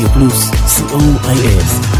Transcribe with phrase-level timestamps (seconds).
[0.00, 1.99] Radio Plus c o i s.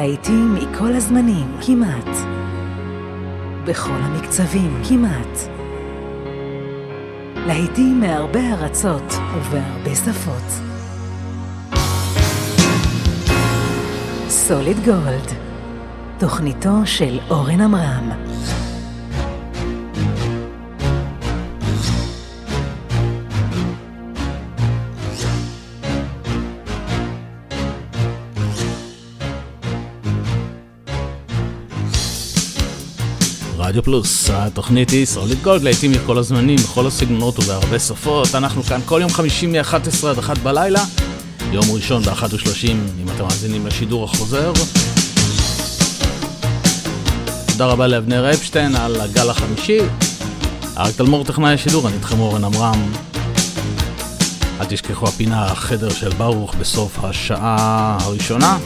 [0.00, 2.16] להיטים מכל הזמנים, כמעט.
[3.64, 5.38] בכל המקצבים, כמעט.
[7.46, 10.62] להיטים מהרבה ארצות ובהרבה שפות.
[14.28, 15.32] סוליד גולד,
[16.18, 18.29] תוכניתו של אורן עמרם.
[33.70, 38.34] רדיו פלוס, התוכנית היא סוליד גולד, לעיתים מכל הזמנים, בכל הסגנונות ובהרבה שפות.
[38.34, 40.84] אנחנו כאן כל יום חמישי מ-11 עד 1 בלילה,
[41.52, 42.68] יום ראשון ב-1.30,
[43.02, 44.52] אם אתם מאזינים לשידור החוזר.
[47.46, 49.78] תודה רבה לאבנר אפשטיין על הגל החמישי.
[50.78, 52.92] אריק תלמור טכנאי השידור, אני איתכם אורן עמרם.
[54.60, 58.58] אל תשכחו הפינה החדר של ברוך בסוף השעה הראשונה.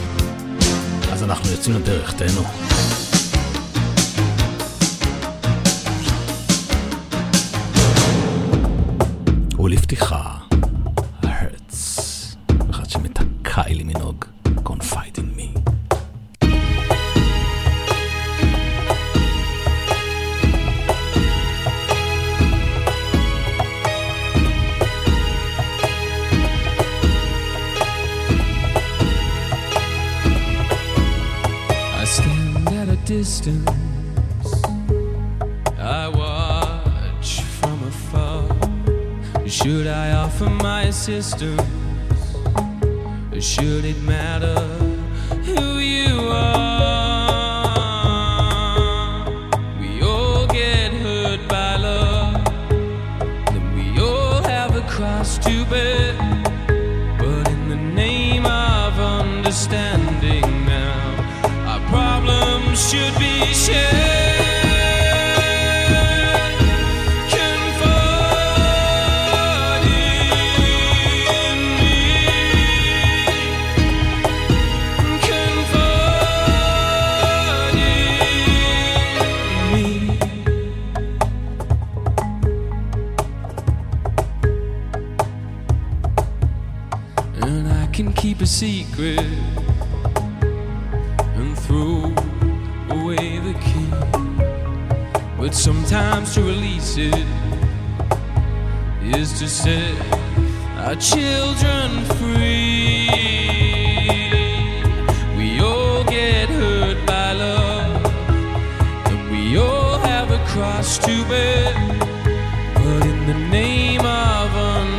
[1.11, 2.64] אז אנחנו יוצאים לדרך, תהנו.
[9.85, 10.34] מבטיחה.
[41.33, 41.84] My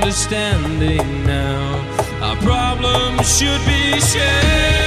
[0.06, 1.75] understanding now,
[2.22, 4.85] our problems should be shared.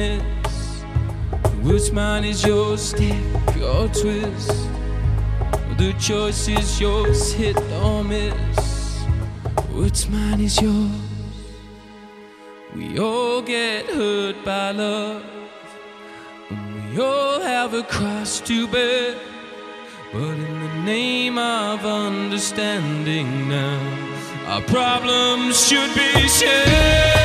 [0.00, 0.82] Or miss.
[1.62, 2.80] Which mine is yours?
[2.80, 3.14] Stick
[3.62, 4.68] or twist.
[5.78, 7.32] The choice is yours.
[7.32, 9.02] Hit or miss.
[9.72, 10.90] Which mine is yours?
[12.74, 15.22] We all get hurt by love.
[16.50, 19.16] We all have a cross to bear.
[20.12, 23.80] But in the name of understanding now,
[24.46, 27.19] our problems should be shared.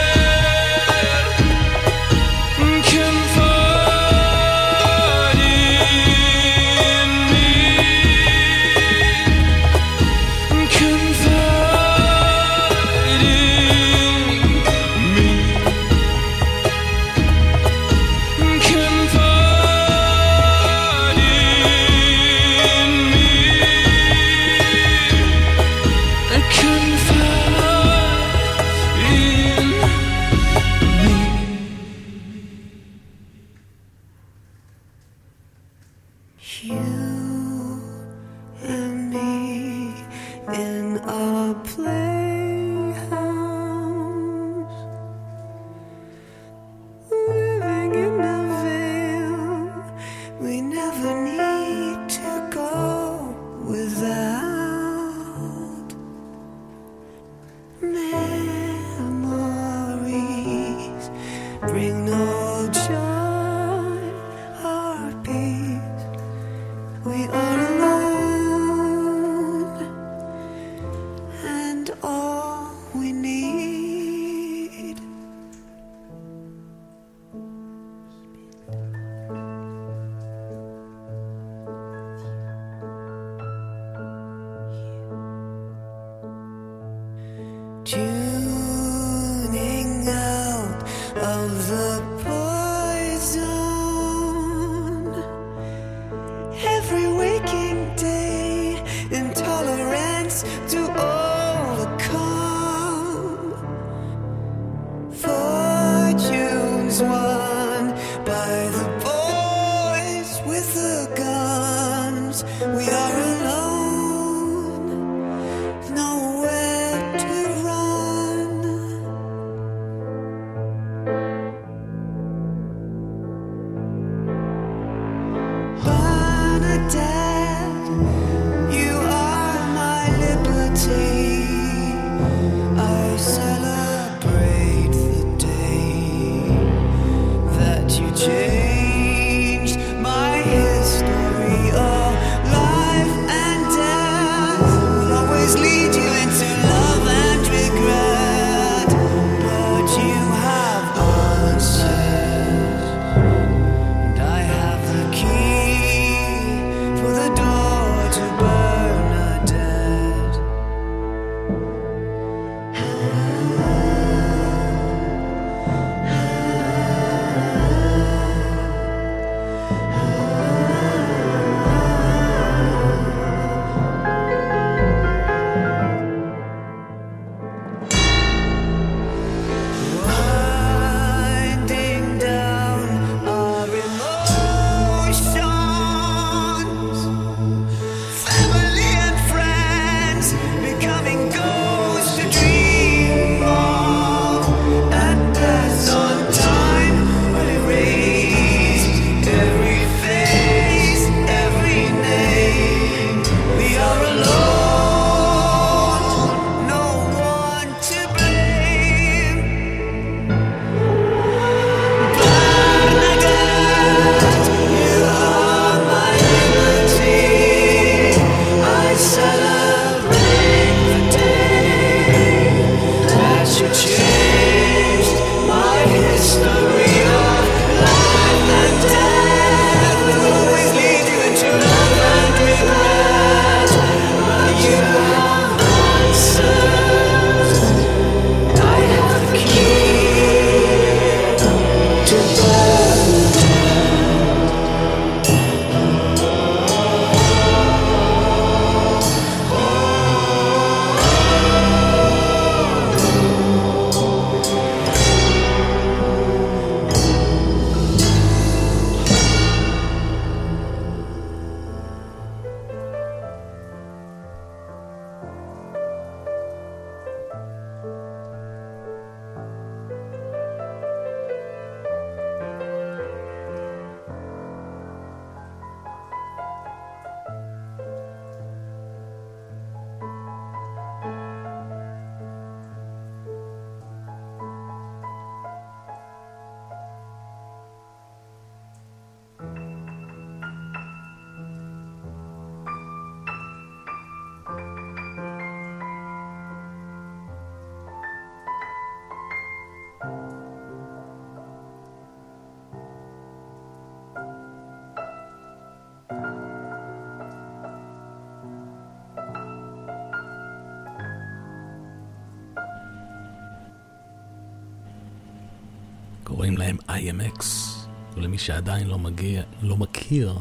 [320.16, 320.34] מכיר,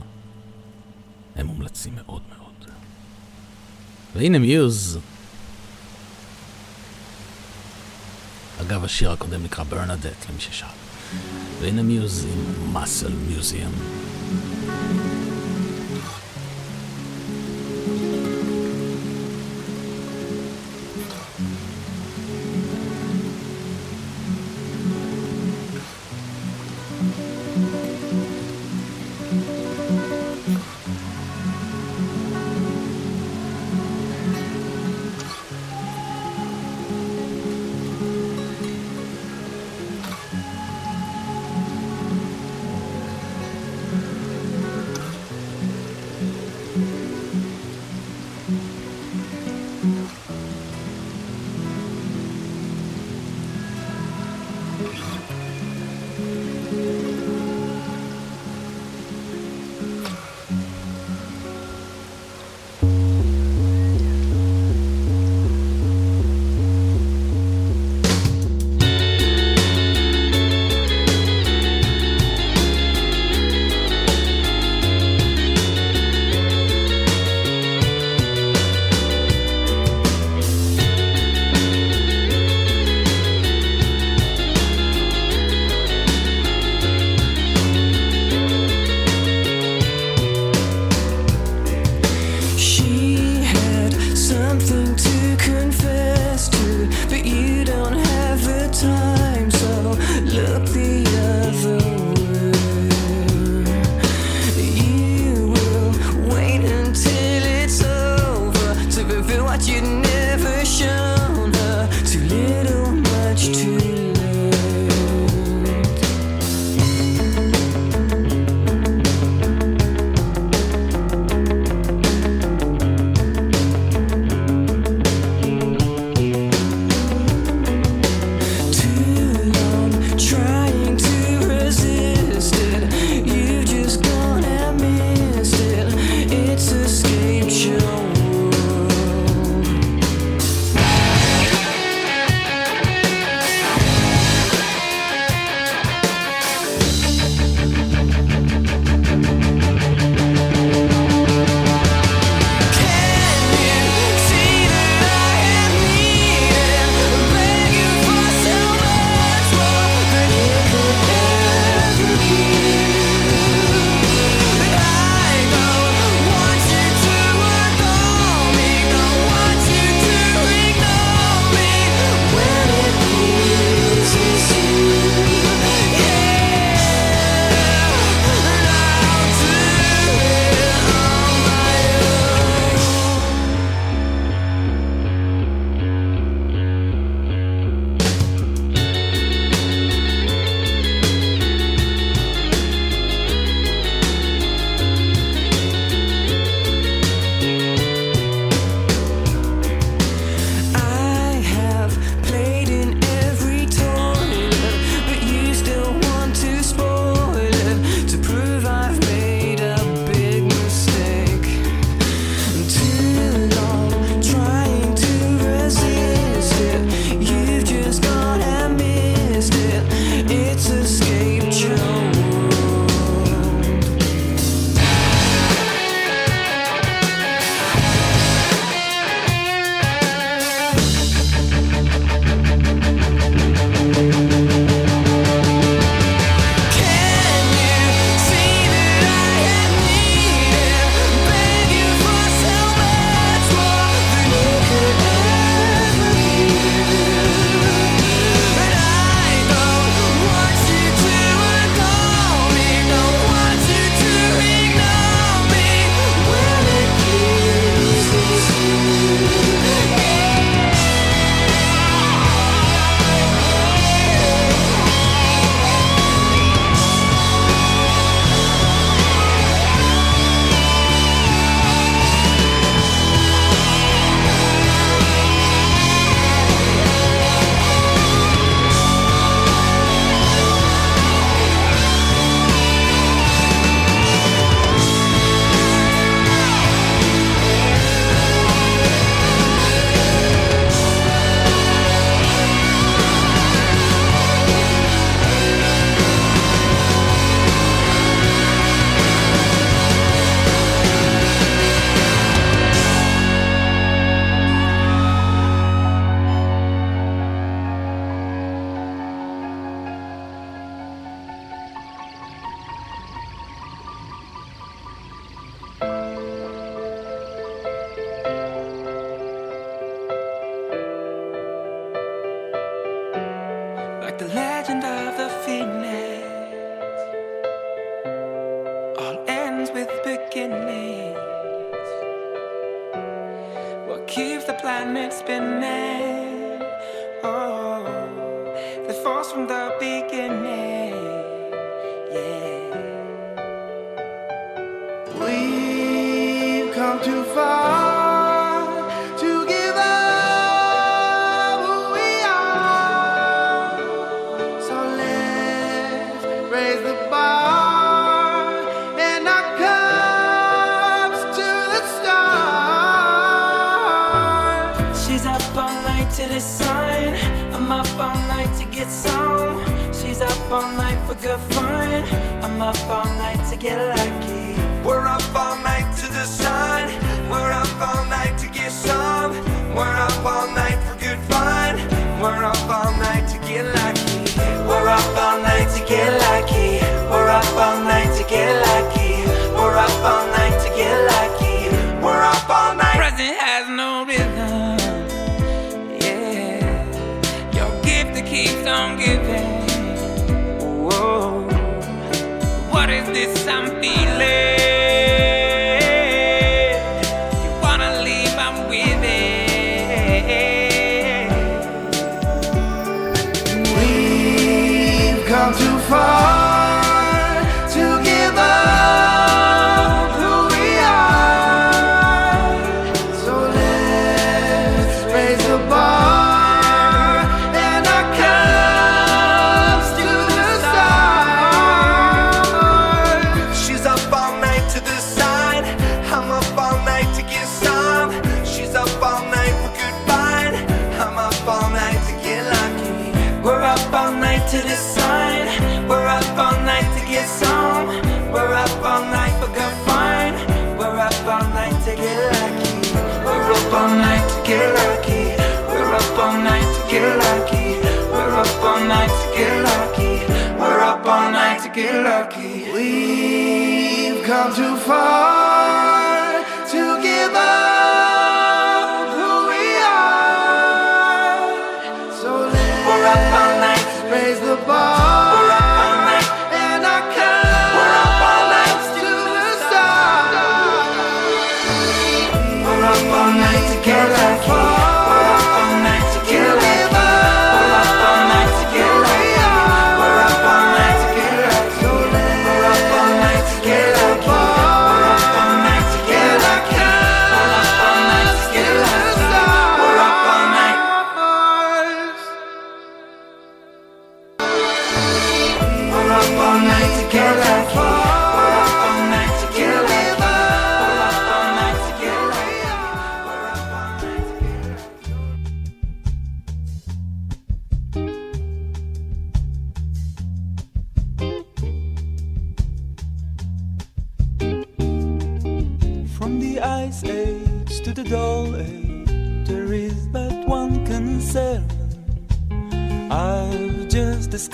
[1.36, 2.70] הם מומלצים מאוד מאוד.
[4.14, 4.98] והנה מיוז.
[8.60, 10.68] אגב, השיר הקודם נקרא ברנדט, למי ששאל.
[11.60, 13.70] והנה מיוז עם מאסל מיוזיאם.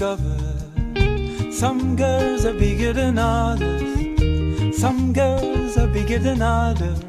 [0.00, 7.02] some girls are bigger than others, some girls are bigger than others,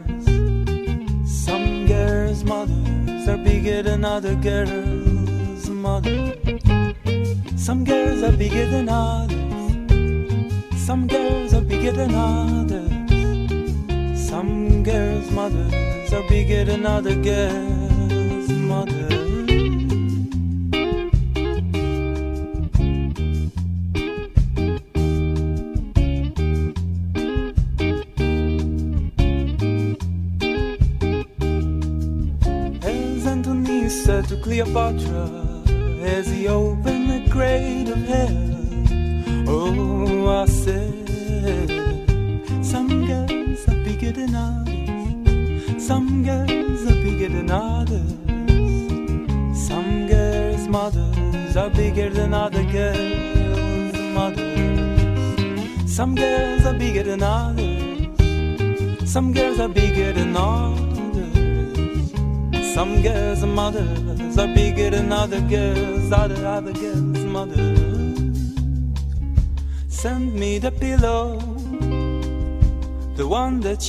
[1.25, 6.35] some girls' mothers are bigger than other girls' mothers.
[7.55, 9.87] Some girls are bigger than others,
[10.75, 12.91] some girls are bigger than others,
[14.19, 17.70] some girls' mothers are bigger than other girls.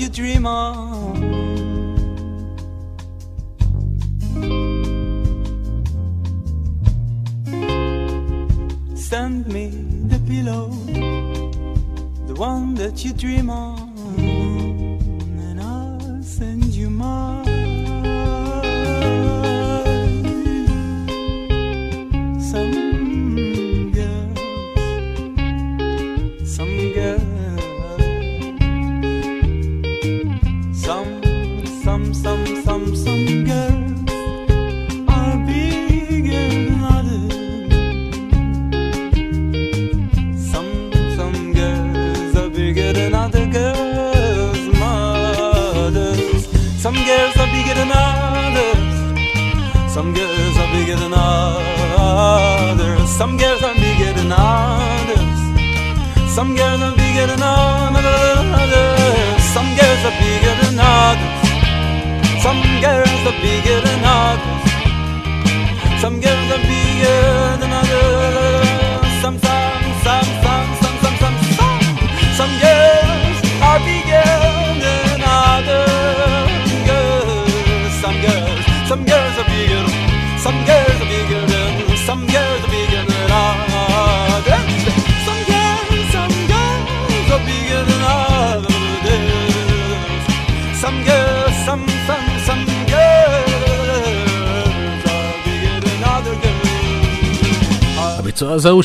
[0.00, 0.51] you dream.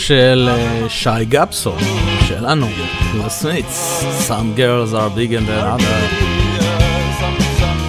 [0.07, 1.73] של אה, שי גפסו,
[2.27, 2.67] שלנו,
[3.25, 6.01] לסמיץ, Some Girls are big and they're other.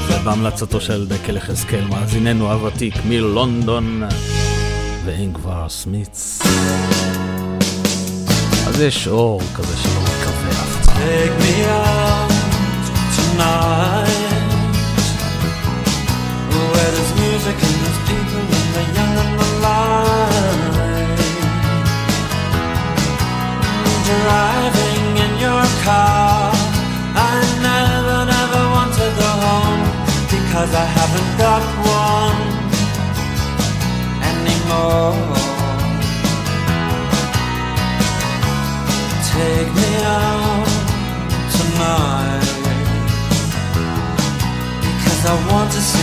[0.08, 4.02] זה בהמלצתו של דקל יחזקאל, מאזיננו הוותיק מלונדון,
[5.04, 6.42] ואין כבר סמיץ.
[8.66, 10.86] אז יש אור כזה שלא מקווה אף
[13.36, 14.27] פעם.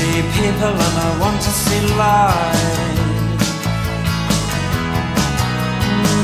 [0.05, 2.97] see people and I want to see light.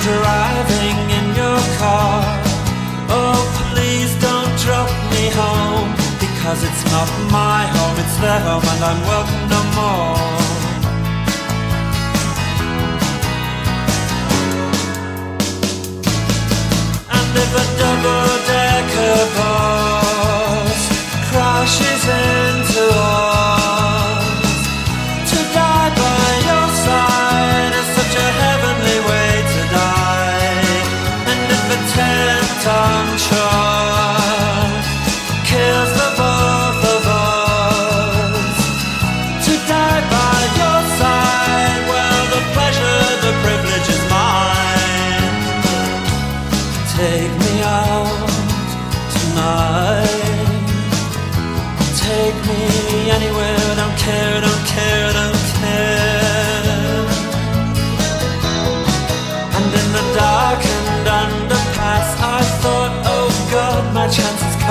[0.09, 2.21] Driving in your car.
[3.17, 5.89] Oh, please don't drop me home.
[6.25, 10.17] Because it's not my home, it's their home, and I'm welcome no more.
[17.17, 20.81] And if a double decker bus
[21.29, 23.60] crashes into us.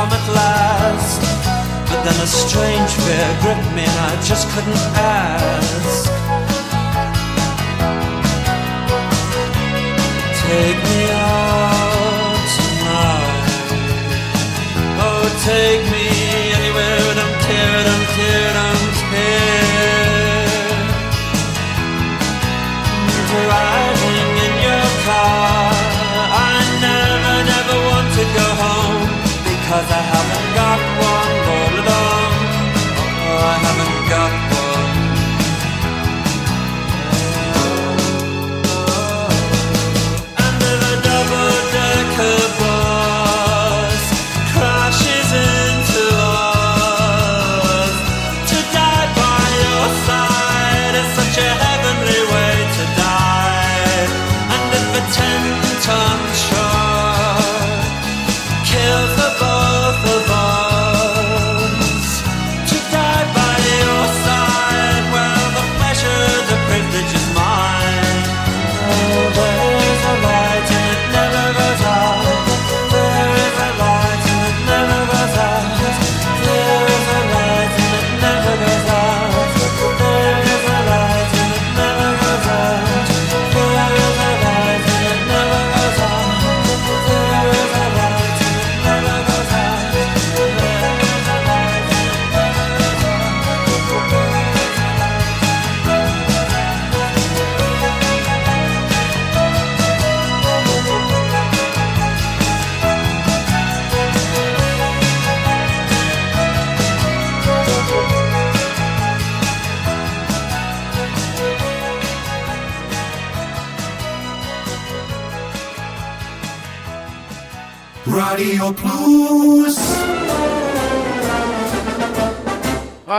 [0.00, 1.20] come at last.
[1.88, 6.04] But then a strange fear gripped me and I just couldn't ask.
[10.42, 13.48] Take me out tonight.
[15.04, 15.99] Oh, take me.
[29.80, 30.19] cause I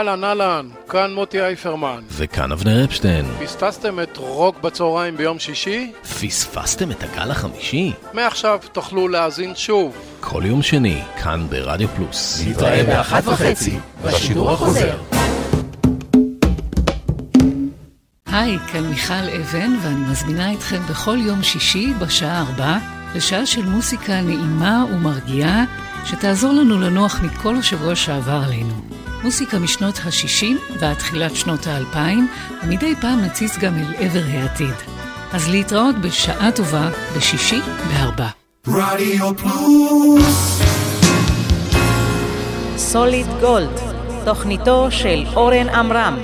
[0.01, 1.99] אהלן, אהלן, כאן מוטי אייפרמן.
[2.11, 3.25] וכאן אבנר אפשטיין.
[3.43, 5.91] פספסתם את רוק בצהריים ביום שישי?
[6.01, 7.91] פספסתם את הגל החמישי?
[8.13, 9.95] מעכשיו תוכלו להאזין שוב.
[10.19, 12.43] כל יום שני, כאן ברדיו פלוס.
[12.47, 14.97] נתראה באחת וחצי, בשידור החוזר.
[18.25, 22.77] היי, כאן מיכל אבן, ואני מזמינה אתכם בכל יום שישי בשעה ארבע
[23.15, 25.63] לשעה של מוסיקה נעימה ומרגיעה,
[26.05, 29.00] שתעזור לנו לנוח מכל השבוע שעבר עלינו.
[29.23, 31.97] מוסיקה משנות ה-60 ועד תחילת שנות ה-2000,
[32.63, 34.75] ומדי פעם נציץ גם אל עבר העתיד.
[35.33, 38.27] אז להתראות בשעה טובה בשישי בארבע.
[38.67, 40.61] רדיו פלוס
[42.77, 43.79] סוליד גולד,
[44.25, 46.17] תוכניתו של אורן עמרם.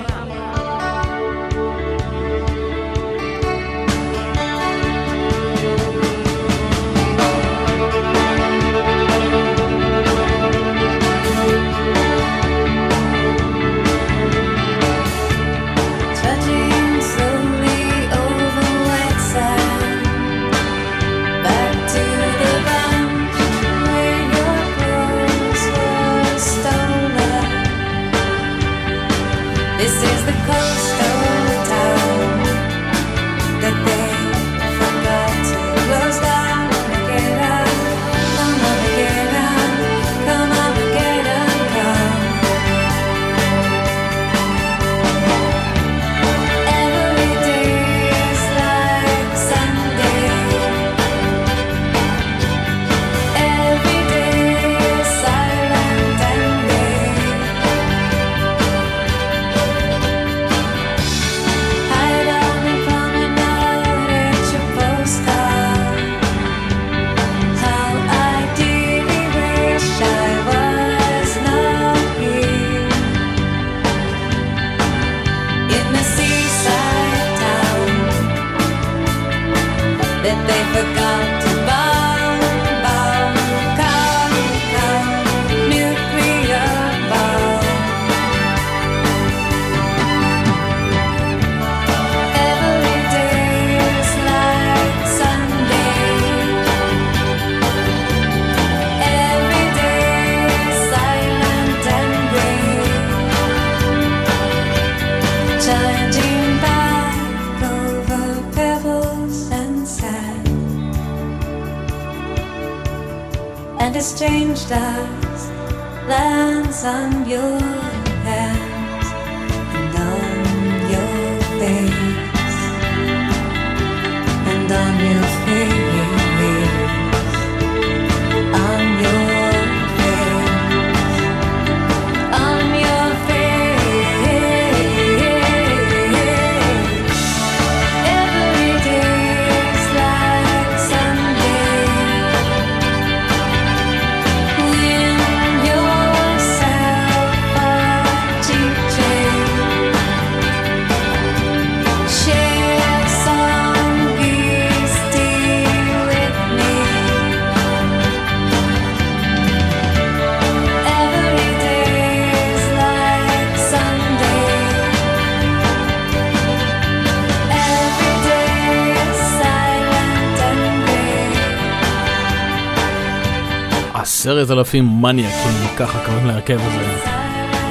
[174.38, 176.98] 10 אלפים מניאקים, ככה קוראים להרכב הזה,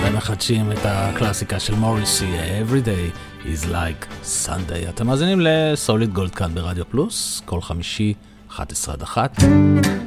[0.03, 4.89] ומחדשים את הקלאסיקה של מוריסי, Every day is like Sunday.
[4.89, 8.13] אתם מאזינים לסוליד גולד כאן ברדיו פלוס, כל חמישי,
[8.49, 9.43] 11 עד 1.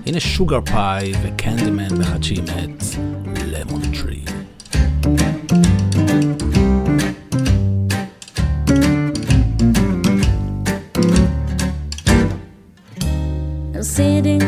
[0.07, 2.85] הנה שוגר פאי וקנדימן מחדשים את
[3.47, 4.25] למון טרי.
[13.97, 14.43] sitting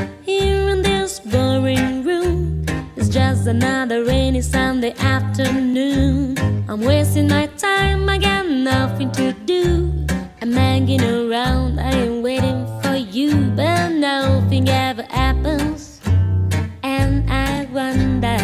[3.52, 6.34] another rainy Sunday afternoon.
[6.70, 10.06] I'm wasting my time, I got nothing to do.
[10.40, 16.00] I'm hanging around, I am waiting for you, but nothing ever happens.
[16.82, 18.40] And I wonder.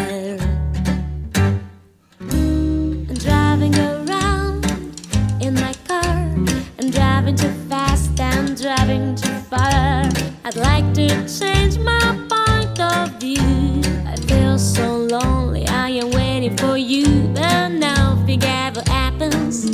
[2.20, 4.66] I'm driving around
[5.40, 6.18] in my car.
[6.78, 10.04] I'm driving too fast, I'm driving too far.
[10.44, 13.97] I'd like to change my point of view
[14.38, 15.66] feel so lonely.
[15.66, 19.64] I am waiting for you, but now forget what happens.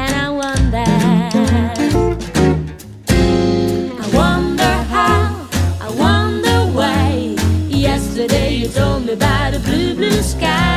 [0.00, 0.88] And I wonder.
[4.04, 5.48] I wonder how,
[5.86, 7.36] I wonder why.
[7.68, 10.71] Yesterday you told me about a blue, blue sky.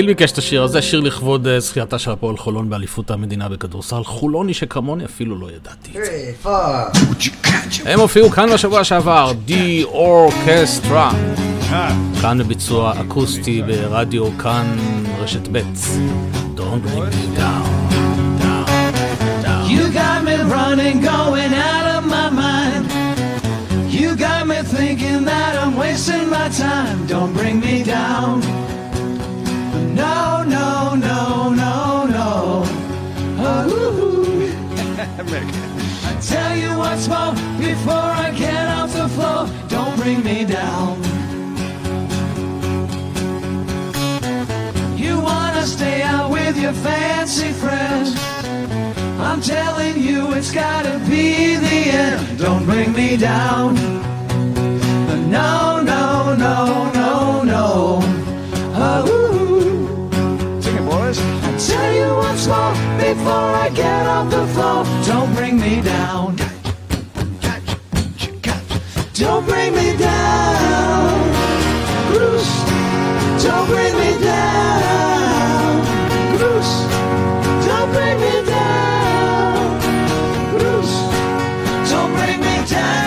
[0.00, 4.04] גיל ביקש את השיר הזה, שיר לכבוד אה, זכייתה של הפועל חולון באליפות המדינה בכדורסל.
[4.04, 6.04] חולוני שכמוני אפילו לא ידעתי את
[6.42, 7.90] זה.
[7.90, 11.12] הם הופיעו כאן בשבוע שעבר, די אורקסטרה.
[12.20, 14.76] כאן בביצוע אקוסטי ברדיו כאן
[15.18, 15.58] רשת ב'.
[16.56, 17.66] Don't bring me down.
[19.74, 22.84] You got me running, going out of my mind.
[23.98, 26.96] You got me thinking that I'm wasting my time.
[27.12, 28.59] Don't bring me down.
[35.30, 35.46] Mick.
[36.08, 41.00] I tell you once more before I get off the floor, don't bring me down.
[44.98, 48.16] You wanna stay out with your fancy friends.
[49.20, 52.38] I'm telling you it's gotta be the end.
[52.38, 53.76] Don't bring me down.
[55.30, 58.00] No, no, no, no, no.
[58.74, 61.20] Oh, Sing it, boys.
[61.20, 64.99] I tell you once more before I get off the floor.
[65.10, 66.36] Don't bring me down.
[69.12, 71.32] Don't bring me down.
[72.12, 72.52] Bruce,
[73.42, 75.82] don't bring me down.
[76.38, 76.74] Bruce,
[77.66, 79.80] don't bring me down.
[80.52, 80.96] Bruce,
[81.90, 83.00] don't bring me down.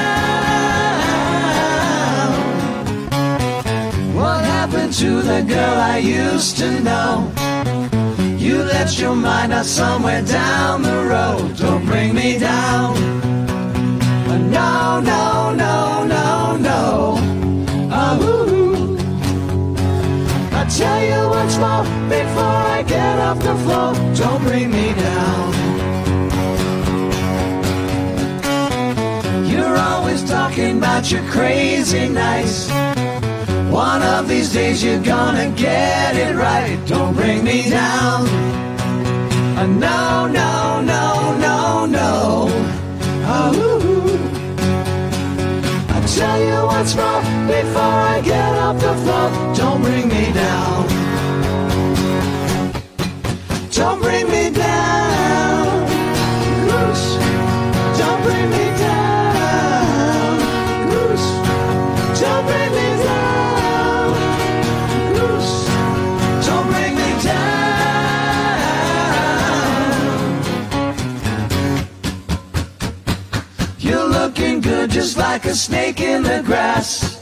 [4.14, 7.43] What happened to the girl I used to know?
[8.74, 11.56] Left your mind out somewhere down the road.
[11.58, 12.96] Don't bring me down.
[14.52, 17.16] No, no, no, no, no.
[17.92, 18.18] Uh-huh.
[18.22, 18.98] Oh,
[20.58, 23.94] I'll tell you once more before I get off the floor.
[24.16, 25.54] Don't bring me down.
[29.52, 32.70] You're always talking about your crazy nights.
[33.70, 36.80] One of these days you're gonna get it right.
[36.88, 38.63] Don't bring me down.
[39.64, 42.48] Uh, no, no, no, no, no.
[43.26, 43.54] Oh,
[45.88, 49.30] I tell you once more before I get off the floor.
[49.56, 50.88] Don't bring me down.
[53.72, 54.33] Don't bring me
[75.04, 77.18] just like a snake in the grass.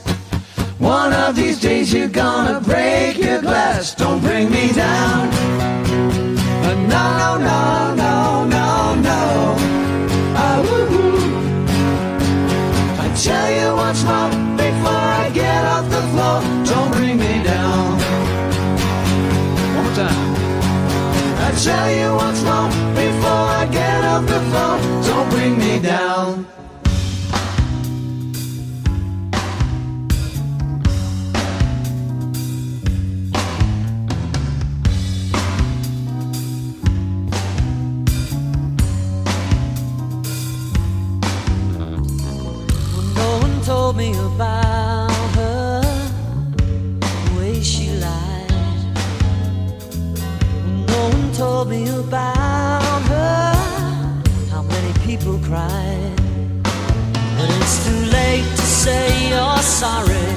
[0.77, 3.95] One of these days you're gonna break your glass.
[3.95, 5.29] Don't bring me down.
[6.67, 7.07] Uh, no,
[7.49, 7.61] no,
[8.03, 8.15] no,
[8.55, 8.67] no,
[9.09, 9.21] no.
[10.43, 11.25] Ah, woo-hoo.
[13.03, 14.29] I tell you once more
[14.63, 16.38] before I get off the floor.
[16.71, 17.97] Don't bring me down.
[19.75, 20.21] One more time.
[21.45, 22.69] I tell you once more
[23.01, 24.73] before I get off the floor.
[25.07, 26.45] Don't bring me down.
[43.91, 45.81] Told me about her,
[47.01, 48.49] the way she lied.
[50.87, 53.53] No one told me about her,
[54.49, 56.15] how many people cried.
[57.37, 60.29] But it's too late to say you're sorry.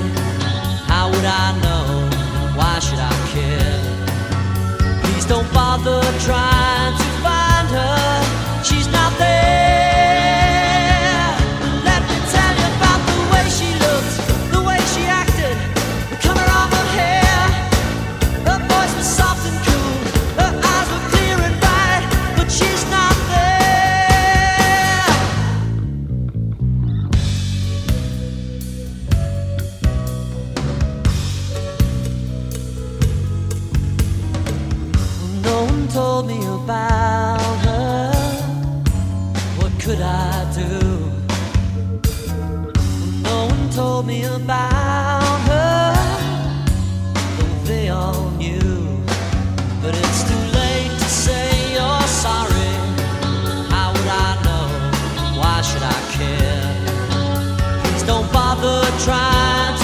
[0.91, 2.57] How would I know?
[2.59, 3.81] Why should I care?
[5.03, 8.65] Please don't bother trying to find her.
[8.65, 9.94] She's not there.
[35.75, 38.13] One told me about her.
[39.59, 40.73] What could I do?
[43.29, 45.95] No one told me about her.
[47.37, 49.03] Though they all knew.
[49.83, 51.47] But it's too late to say
[51.77, 52.73] you're sorry.
[53.75, 54.67] How would I know?
[55.41, 56.71] Why should I care?
[57.83, 59.84] Please don't bother trying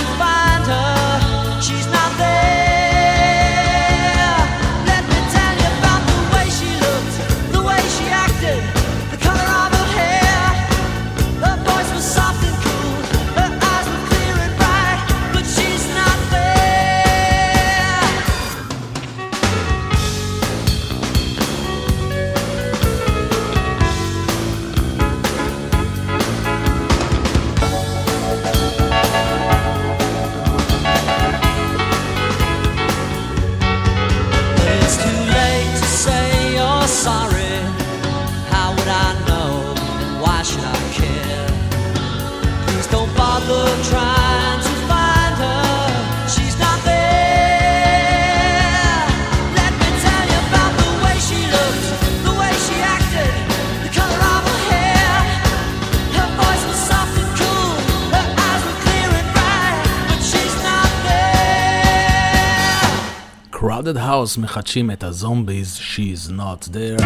[63.90, 67.04] Crowded House מחדשים את הזומביז She's Not There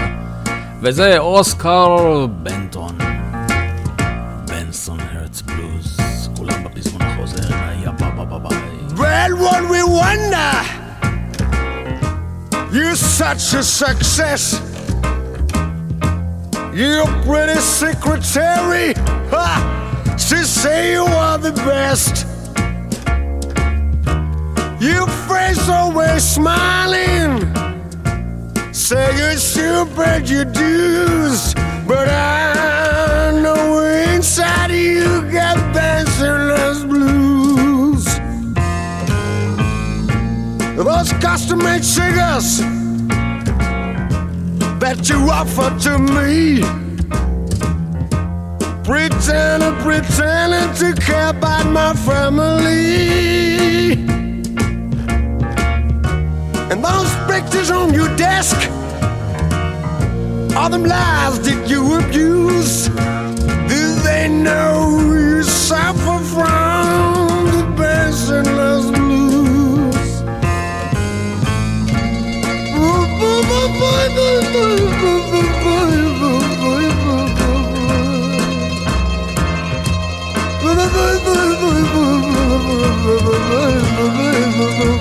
[0.82, 2.98] וזה אוסקר בנטון
[4.48, 5.98] בנסון הרץ בלוז
[6.38, 7.50] כולם בפזמון החוזר
[7.84, 8.60] יא בה בה בה ביי
[8.96, 10.56] Well, one we wonder.
[12.74, 14.62] You're such a success.
[16.74, 18.94] You're pretty secretary.
[19.34, 19.50] Ha!
[20.18, 22.33] She say you are the best.
[24.85, 27.41] Your face always smiling.
[28.75, 31.55] Say you're pay your dues,
[31.89, 38.05] but I know inside you got Bensonhurst blues.
[40.77, 42.59] Those custom-made cigars
[44.81, 46.61] that you offer to me.
[48.85, 53.45] Pretending, pretending to care about my family.
[56.75, 58.57] And those pictures on your desk
[60.57, 62.89] are them lies that you abuse.
[62.89, 69.45] Do they know you suffer from the passionless blues?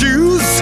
[0.00, 0.60] choose,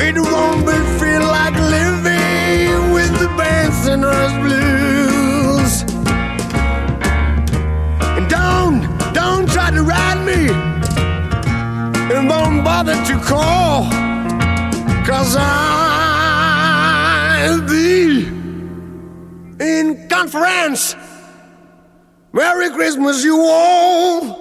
[0.00, 5.82] it won't be feel like living with the Bensonhurst blues.
[8.16, 8.82] And don't,
[9.14, 10.50] don't try to ride me.
[12.14, 13.88] And don't bother to call.
[15.04, 16.60] Cause I'll
[17.68, 18.26] be
[19.60, 20.96] in conference.
[22.32, 24.39] Merry Christmas, you all.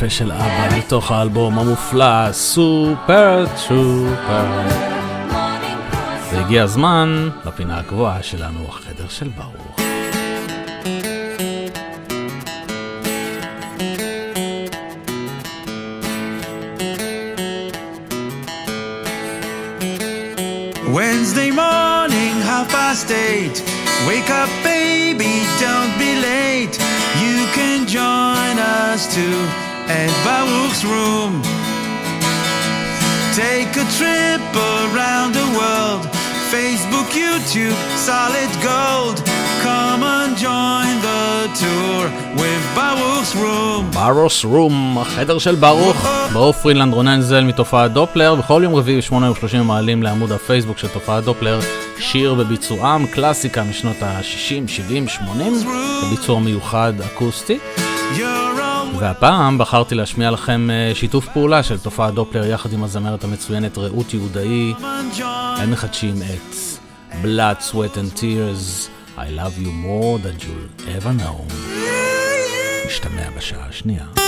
[0.00, 4.46] יפה של אבא מתוך האלבום המופלא סופר טרופר.
[6.32, 9.76] והגיע הזמן לפינה הקבועה שלנו, החדר של ברוך.
[20.96, 23.56] Wednesday morning, half past eight.
[24.08, 25.34] Wake up, baby,
[25.64, 26.74] don't be late.
[27.24, 29.69] You can join us too.
[29.98, 31.32] and Baruch's room.
[33.42, 34.44] Take a trip
[34.78, 36.02] around the world.
[36.54, 37.78] Facebook, YouTube,
[38.08, 39.16] solid gold.
[39.64, 41.24] Come and join the
[41.62, 42.02] tour
[42.40, 43.82] with Baruch's room.
[44.00, 46.06] Baruch's room, החדר של ברוך.
[46.32, 48.34] ברוך פרילנד רונן זל מתופעת דופלר.
[48.34, 51.60] בכל יום רביעי ב-8:30 מעלים לעמוד הפייסבוק של תופעת דופלר
[51.98, 55.52] שיר בביצועם, קלאסיקה משנות ה-60, 70, 80.
[56.04, 57.58] בביצוע מיוחד אקוסטי.
[59.00, 64.14] והפעם בחרתי להשמיע לכם אה, שיתוף פעולה של תופעת דופלר יחד עם הזמרת המצוינת רעות
[64.14, 64.74] יהודאי.
[65.56, 66.54] הם מחדשים את
[67.22, 71.52] Blood, Sweat and Tears, I Love You More Than you Ever Know.
[72.86, 74.19] משתמע בשעה השנייה.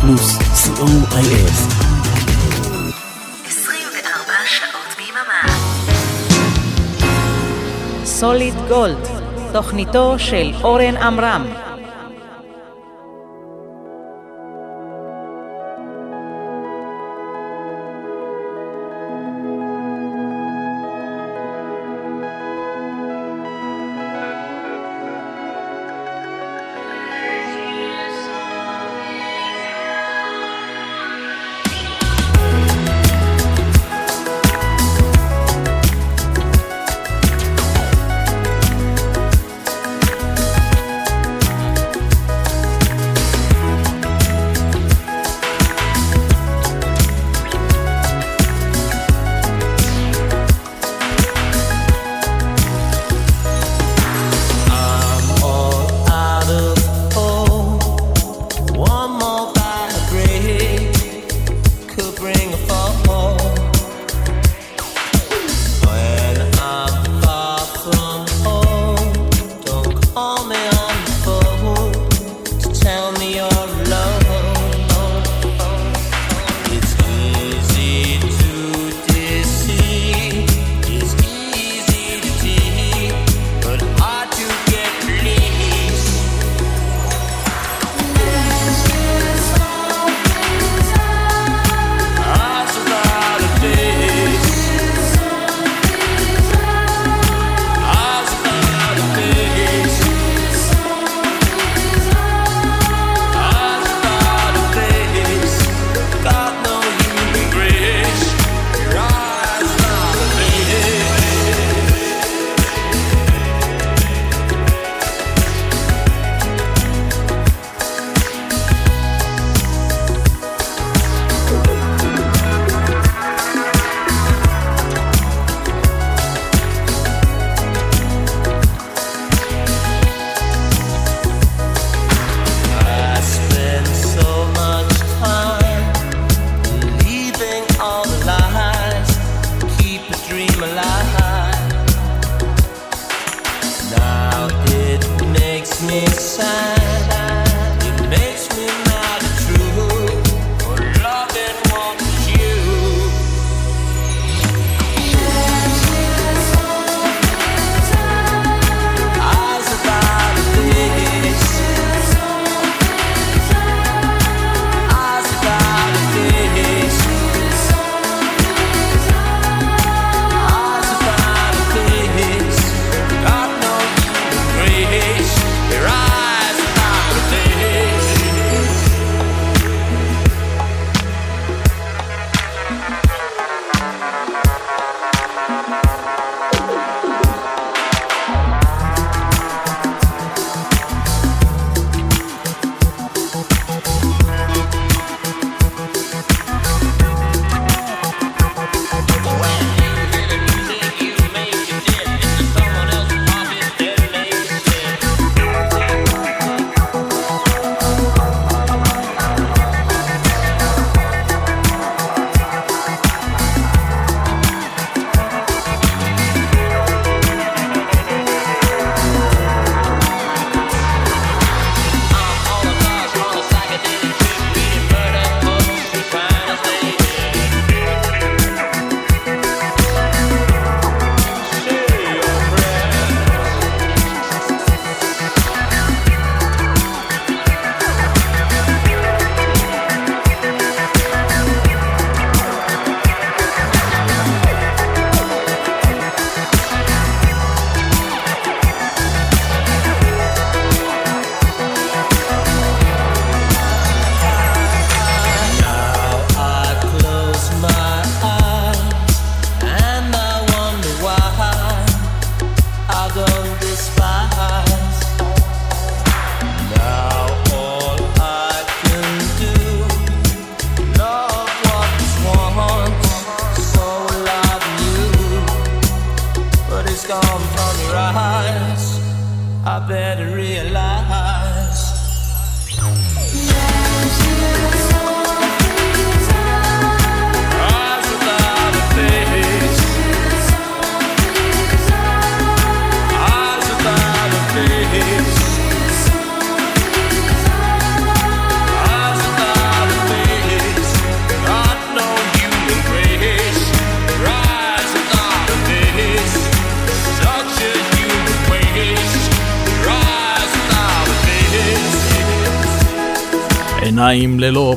[0.00, 1.50] פלוס, co.il.
[3.46, 5.42] 24 שעות ביממה.
[8.04, 9.08] סוליד גולד,
[9.52, 11.69] תוכניתו של אורן עמרם.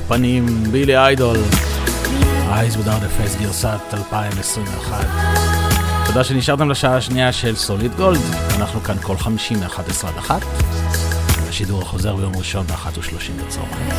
[0.08, 1.38] פנים, בילי איידול,
[2.50, 5.06] Eyes Without a Face גרסת 2021.
[6.06, 8.22] תודה שנשארתם לשעה השנייה של סוליד גולד,
[8.56, 10.42] אנחנו כאן כל חמישים מאחת עשרה עד אחת.
[11.50, 13.90] השידור החוזר ביום ראשון באחת ושלושים בצהריים.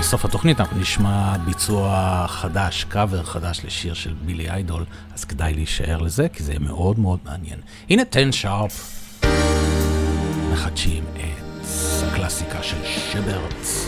[0.00, 4.84] בסוף התוכנית אנחנו נשמע ביצוע חדש, קאבר חדש לשיר של בילי איידול,
[5.14, 7.58] אז כדאי להישאר לזה, כי זה מאוד מאוד מעניין.
[7.90, 8.95] הנה 10 שרפ.
[12.36, 13.85] מוזיקה של שמרץ.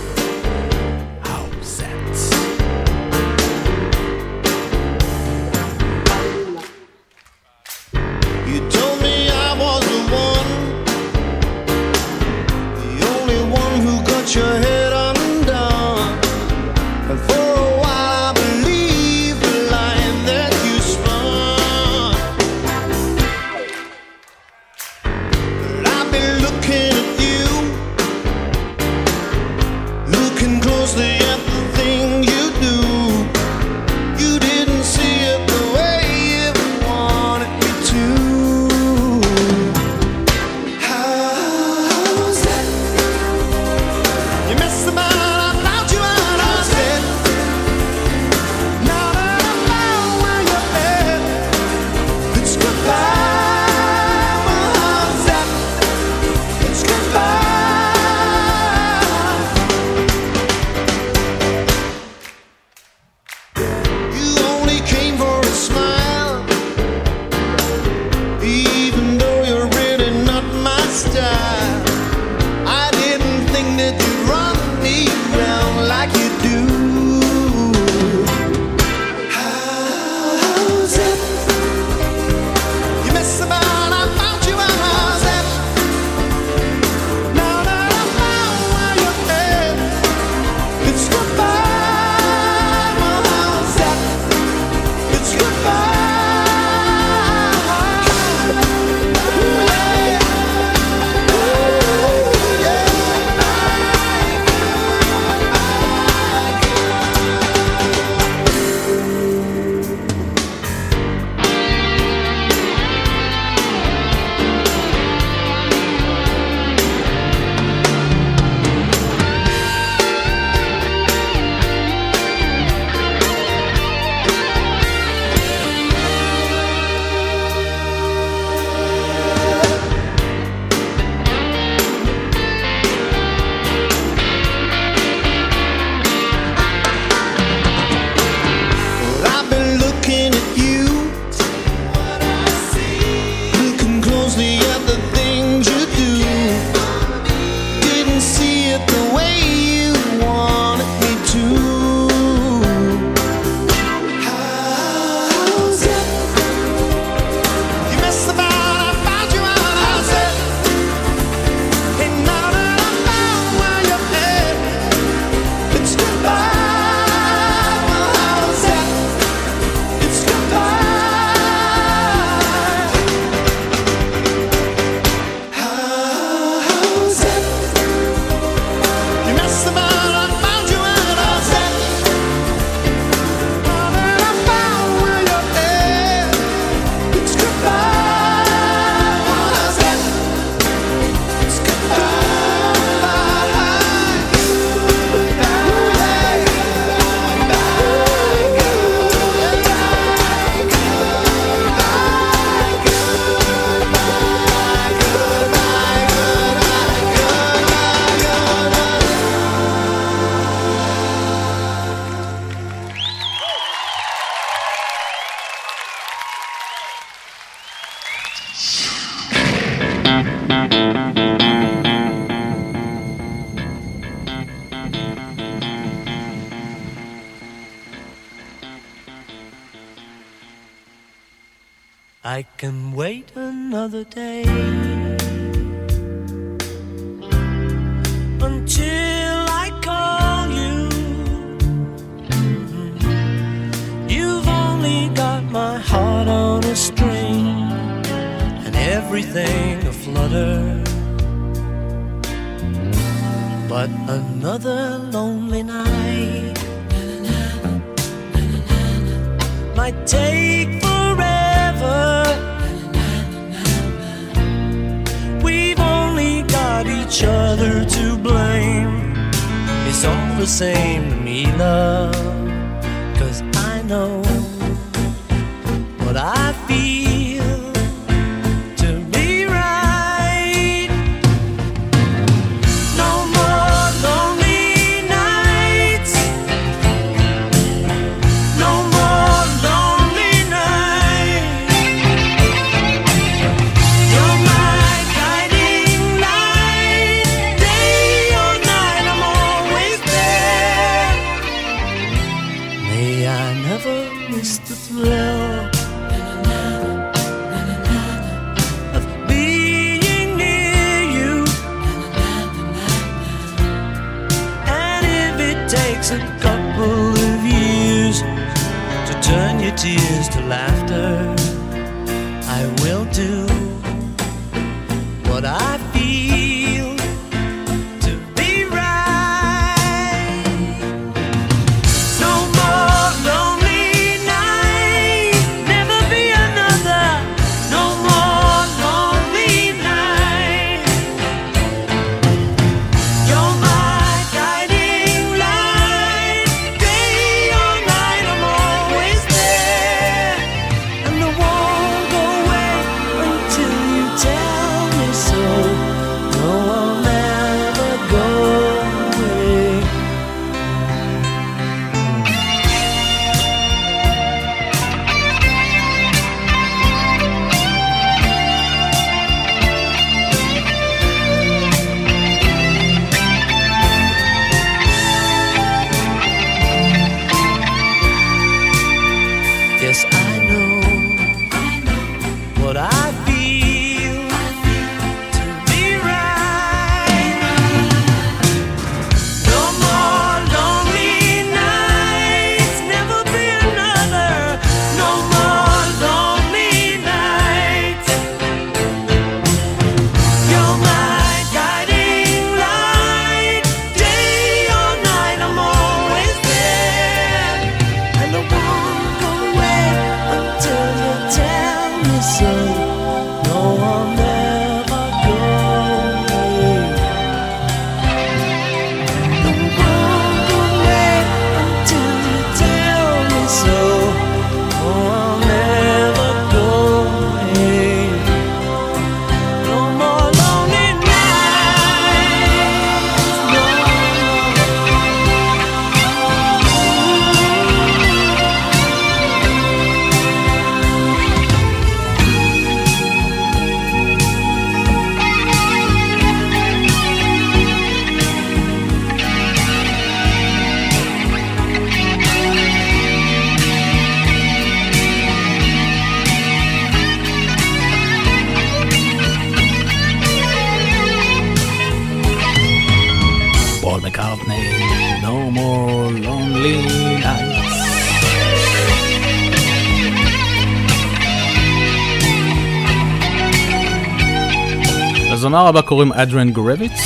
[475.78, 477.00] הבא קוראים אדרן גורביץ.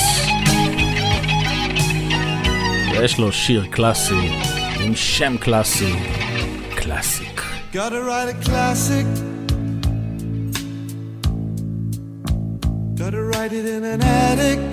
[2.92, 4.14] ויש לו שיר קלאסי,
[4.80, 5.92] עם שם קלאסי,
[6.74, 7.42] קלאסיק.
[7.72, 9.06] Gotta write a classic.
[12.96, 14.71] Gotta write it in an attic.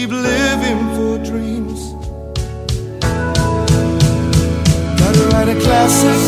[0.00, 1.92] Keep living for dreams.
[4.98, 6.19] Gotta write a classic.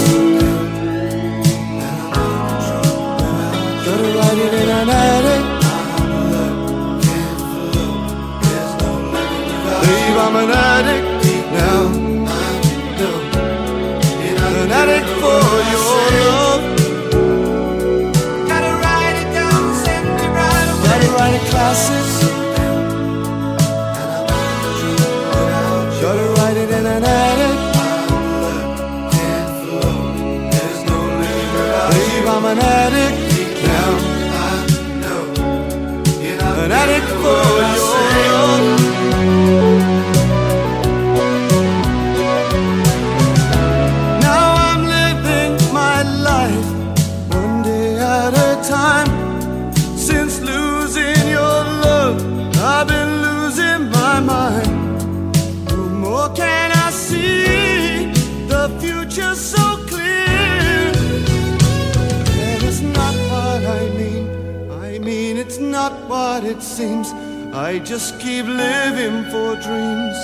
[67.73, 70.19] I just keep living for dreams.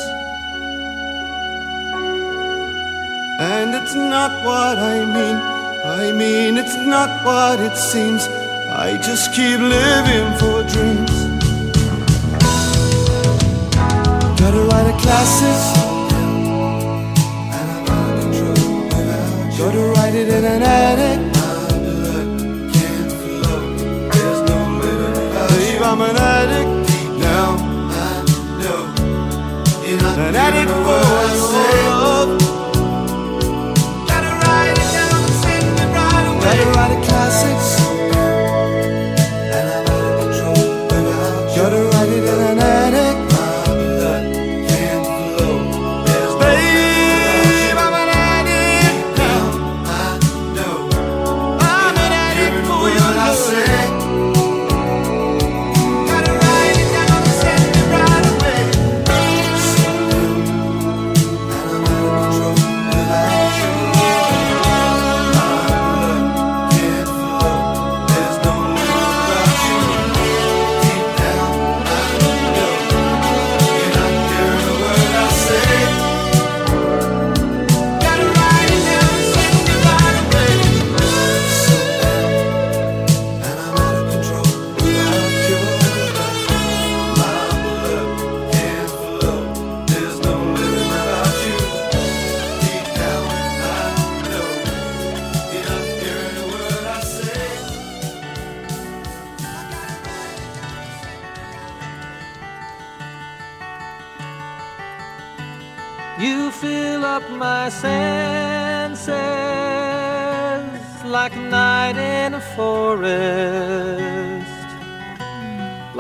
[3.41, 5.37] And it's not what I mean.
[6.03, 8.29] I mean, it's not what it seems.
[8.69, 11.15] I just keep living for dreams.
[14.39, 15.59] Gotta write a classic.
[19.57, 21.19] Gotta write it in an attic.
[25.49, 26.78] Babe, I'm an addict
[30.19, 31.79] An addict for love.
[31.79, 31.98] Gotta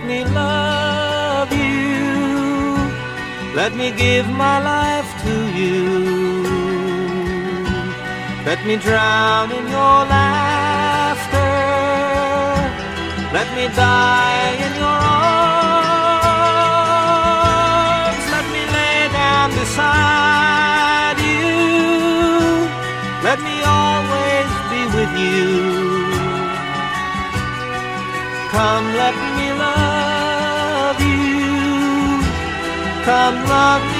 [0.00, 2.74] Let me love you.
[3.54, 6.42] Let me give my life to you.
[8.46, 11.52] Let me drown in your laughter.
[13.36, 15.44] Let me die in your arms.
[18.34, 21.52] Let me lay down beside you.
[23.22, 25.50] Let me always be with you.
[28.50, 29.29] Come, let me
[33.10, 33.99] Come, love me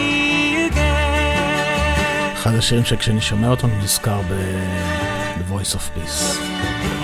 [2.41, 6.41] אחד השירים שכשאני שומע אותו אני נזכר ב-The Voice of Peace.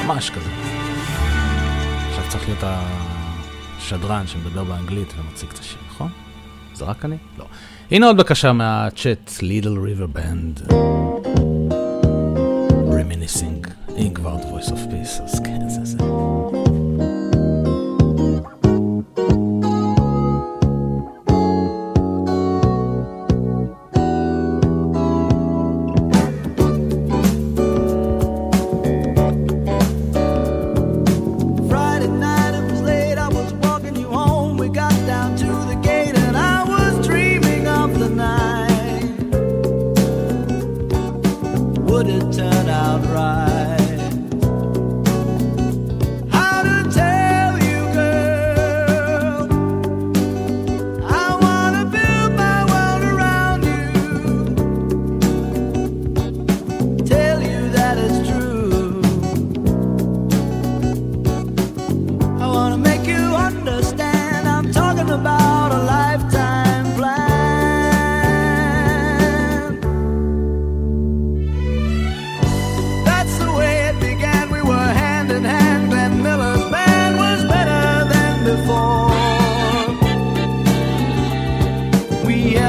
[0.05, 0.49] ממש כזה.
[2.09, 2.63] עכשיו צריך להיות
[3.77, 6.09] השדרן שמדבר באנגלית ומציג את השיר, נכון?
[6.73, 7.17] זה רק אני?
[7.37, 7.45] לא.
[7.91, 10.73] הנה עוד בקשה מהצ'אט, Little River Band.
[82.27, 82.66] we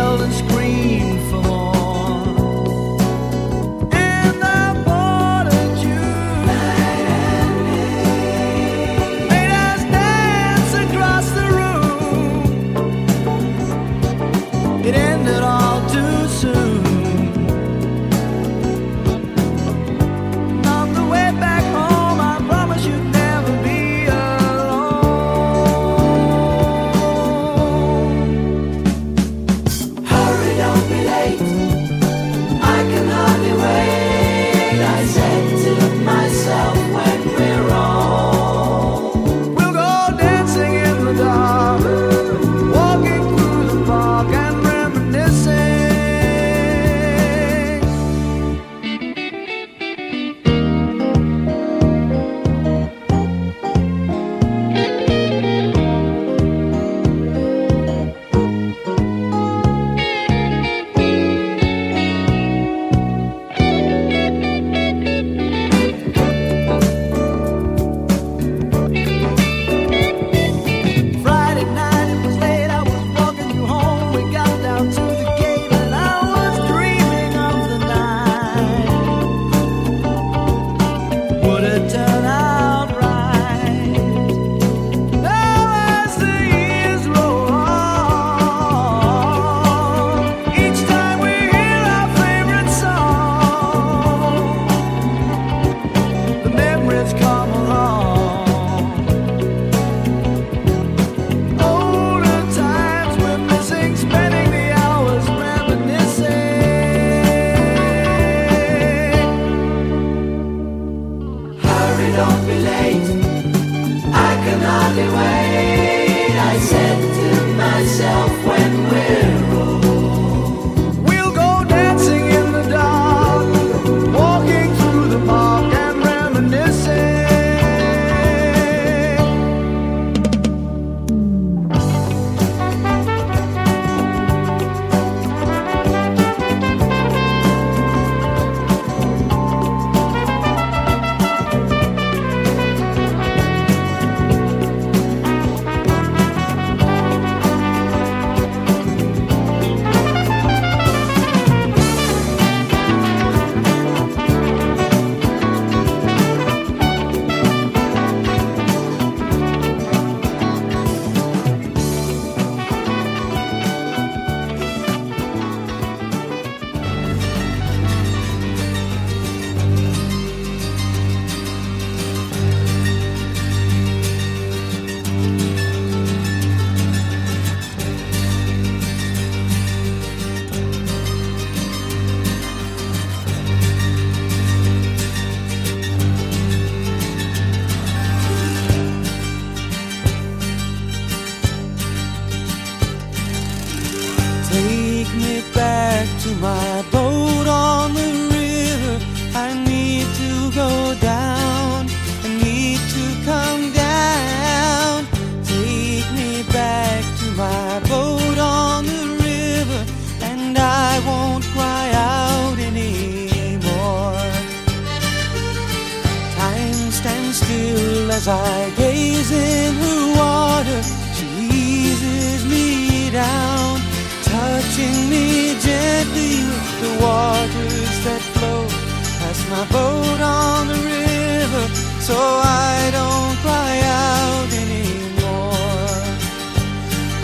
[229.50, 231.64] my boat on the river,
[232.00, 236.04] so I don't cry out anymore.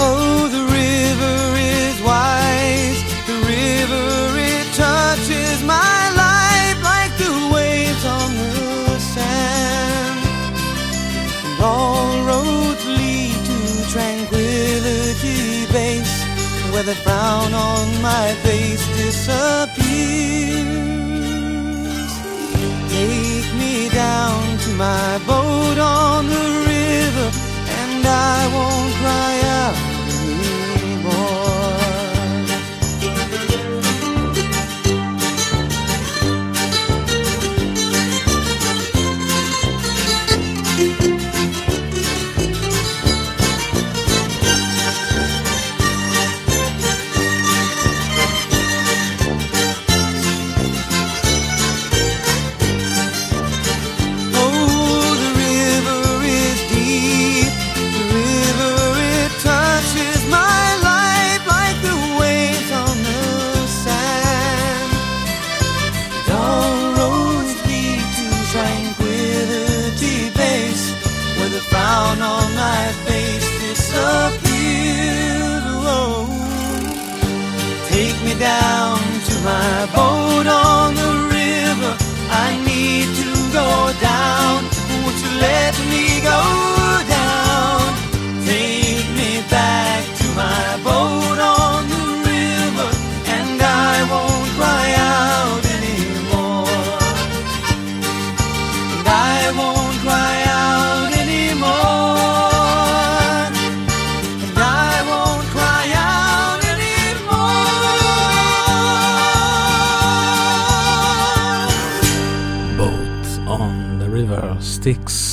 [0.00, 4.08] Oh, the river is wise, the river
[4.40, 10.24] it touches my life like the waves on the sand.
[11.44, 13.58] And all roads lead to
[13.92, 16.16] tranquility base,
[16.72, 20.63] where the frown on my face disappears.
[23.94, 27.26] Down to my boat on the river,
[27.80, 29.83] and I won't cry out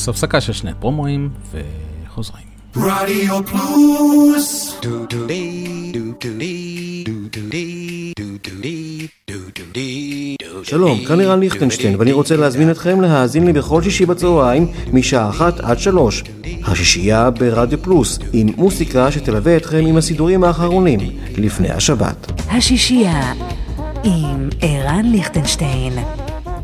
[0.06, 1.30] sticks, הפסקה של שני פרומואים
[2.08, 2.44] וחוזרים.
[2.76, 4.76] רדיו פלוס
[10.64, 15.60] שלום, כאן לירן ליכטנשטיין, ואני רוצה להזמין אתכם להאזין לי בכל שישי בצהריים, משעה אחת
[15.60, 16.24] עד שלוש.
[16.64, 21.00] השישייה ברדיו פלוס, עם מוסיקה שתלווה אתכם עם הסידורים האחרונים,
[21.38, 22.32] לפני השבת.
[22.50, 23.34] השישייה
[24.04, 25.94] עם ערן ליכטנשטיין.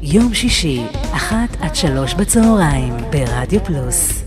[0.10, 0.82] יום שישי,
[1.12, 4.24] אחת עד שלוש בצהריים, ברדיו פלוס.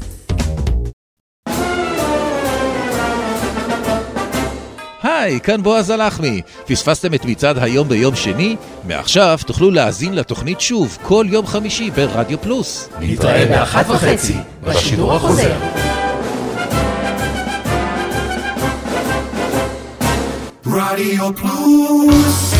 [5.03, 6.43] היי, כאן בועז הלחמי.
[6.67, 8.57] פספסתם את מצעד היום ביום שני?
[8.89, 12.89] מעכשיו תוכלו להאזין לתוכנית שוב כל יום חמישי ברדיו פלוס.
[13.01, 15.57] נתראה באחת וחצי, בשידור החוזר.
[20.67, 22.60] רדיו פלוס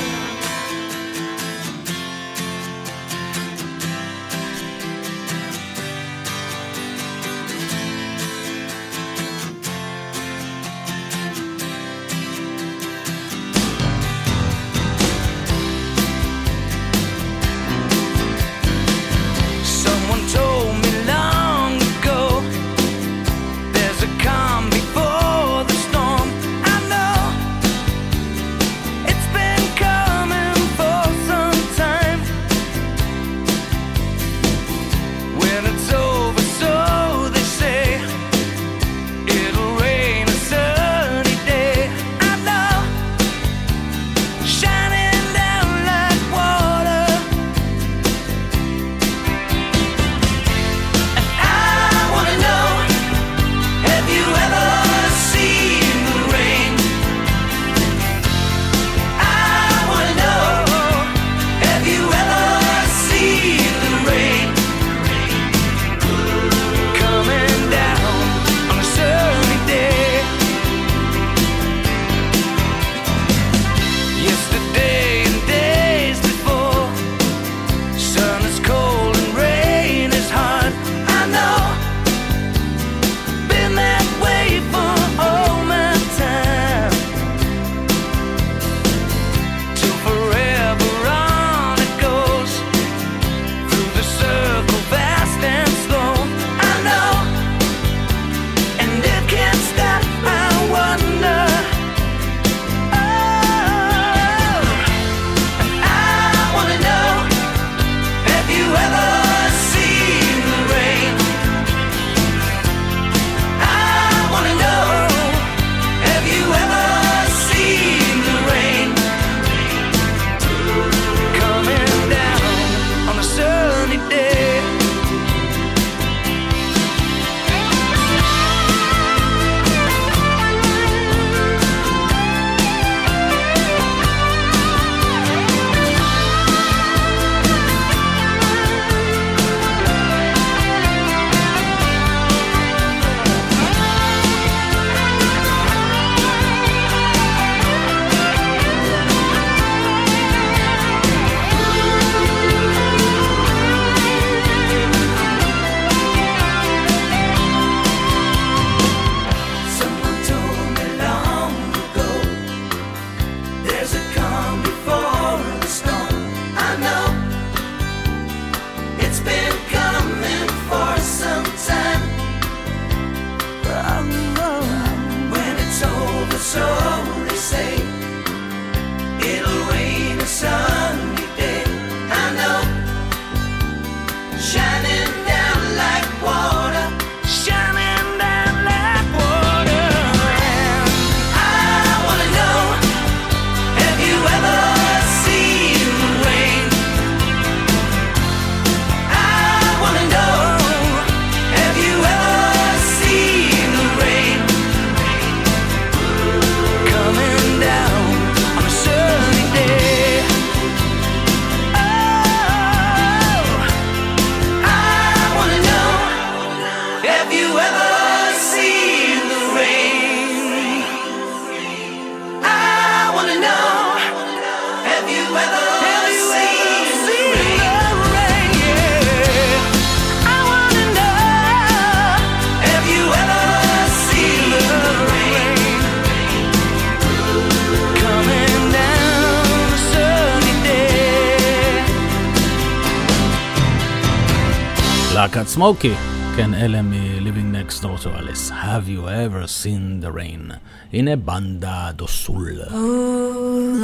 [245.50, 245.92] סמוקי,
[246.36, 248.50] כן, אלה מ-Living Next Door to Alice.
[248.50, 250.52] Have you ever seen the rain?
[250.92, 252.60] הנה בנדה דו סול.
[252.68, 252.72] Oh,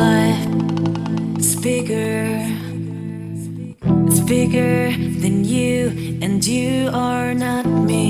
[0.03, 2.25] life's bigger.
[4.09, 4.77] It's bigger
[5.23, 5.77] than you,
[6.25, 8.07] and you are not me.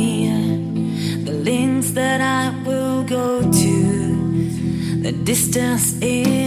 [1.26, 3.28] The lengths that I will go
[3.62, 3.76] to,
[5.06, 6.45] the distance in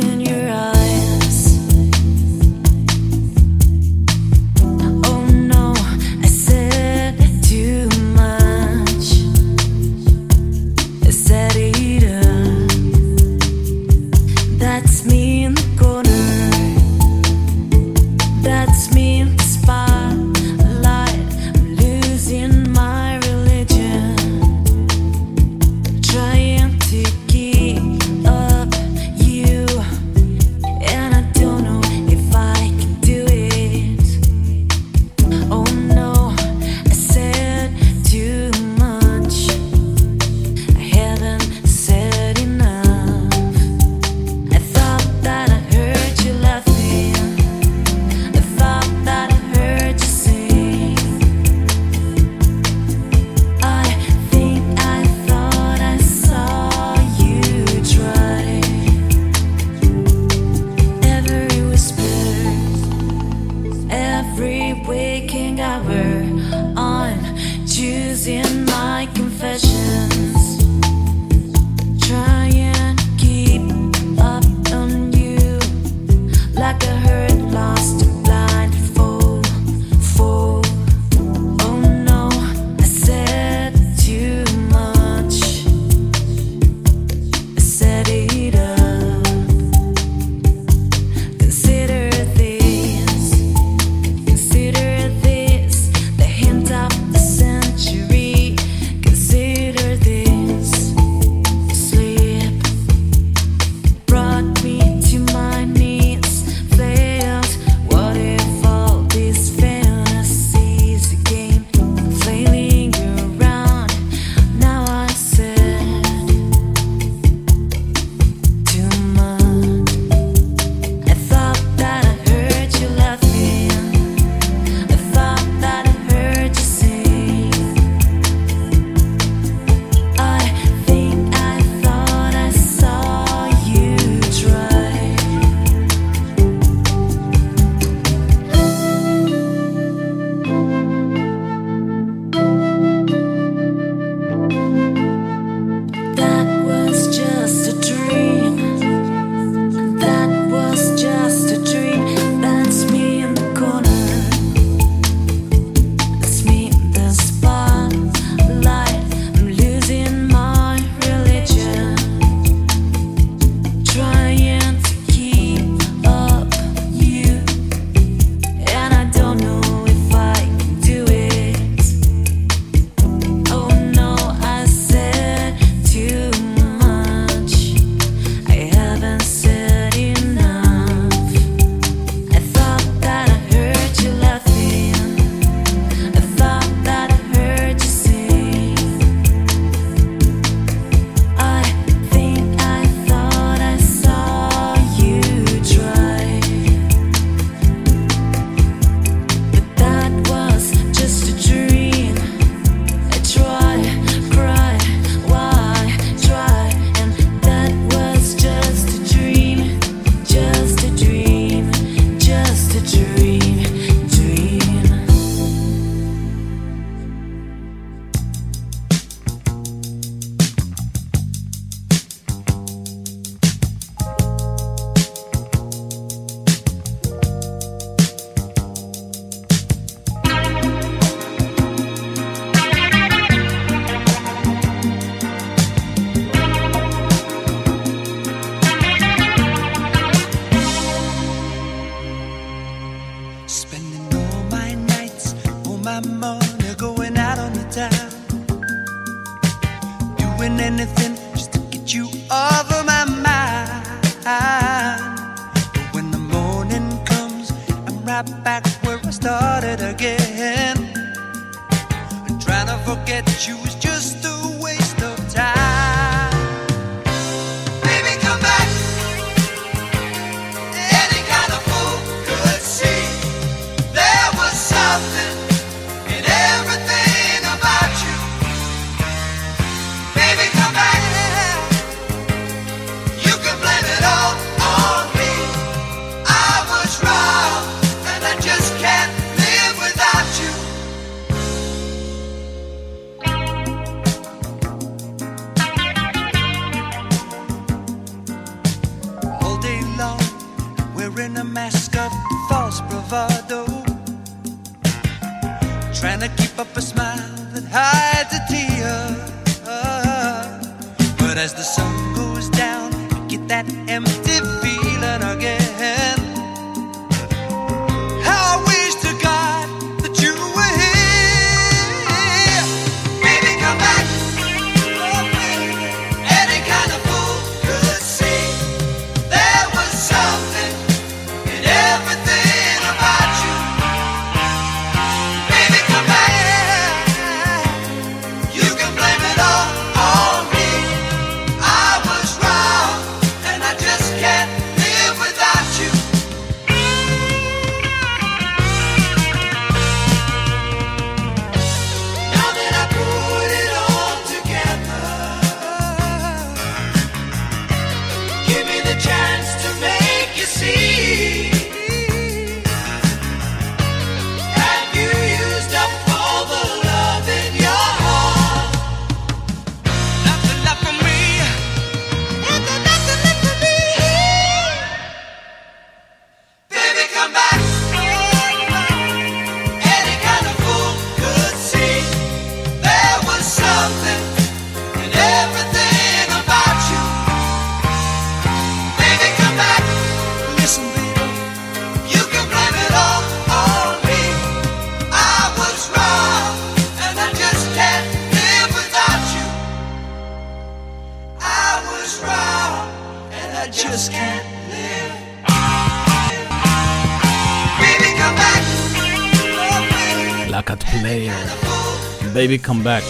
[412.40, 413.02] בייבי קאם בק.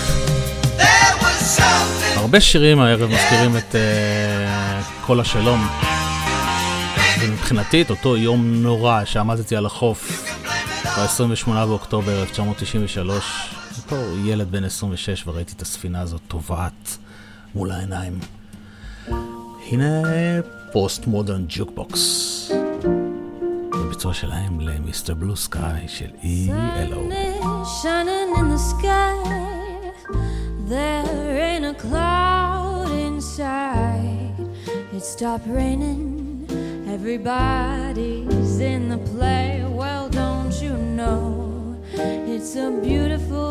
[2.17, 5.69] הרבה שירים הערב מזכירים את uh, כל השלום.
[7.21, 10.31] ומבחינתי את אותו יום נורא שעמדתי על החוף
[10.85, 13.25] ב-28 באוקטובר 1993,
[13.77, 16.99] אותו ילד בן 26 וראיתי את הספינה הזאת טובעת
[17.55, 18.19] מול העיניים.
[19.71, 20.03] הנה
[20.73, 22.51] פוסט מודרן ג'וקבוקס.
[23.71, 27.09] בביצוע שלהם למיסטר בלו סקאי של אי אלו.
[31.81, 34.35] cloud inside.
[34.93, 36.47] It stopped raining,
[36.87, 39.65] everybody's in the play.
[39.67, 41.83] Well, don't you know?
[41.95, 43.50] It's a beautiful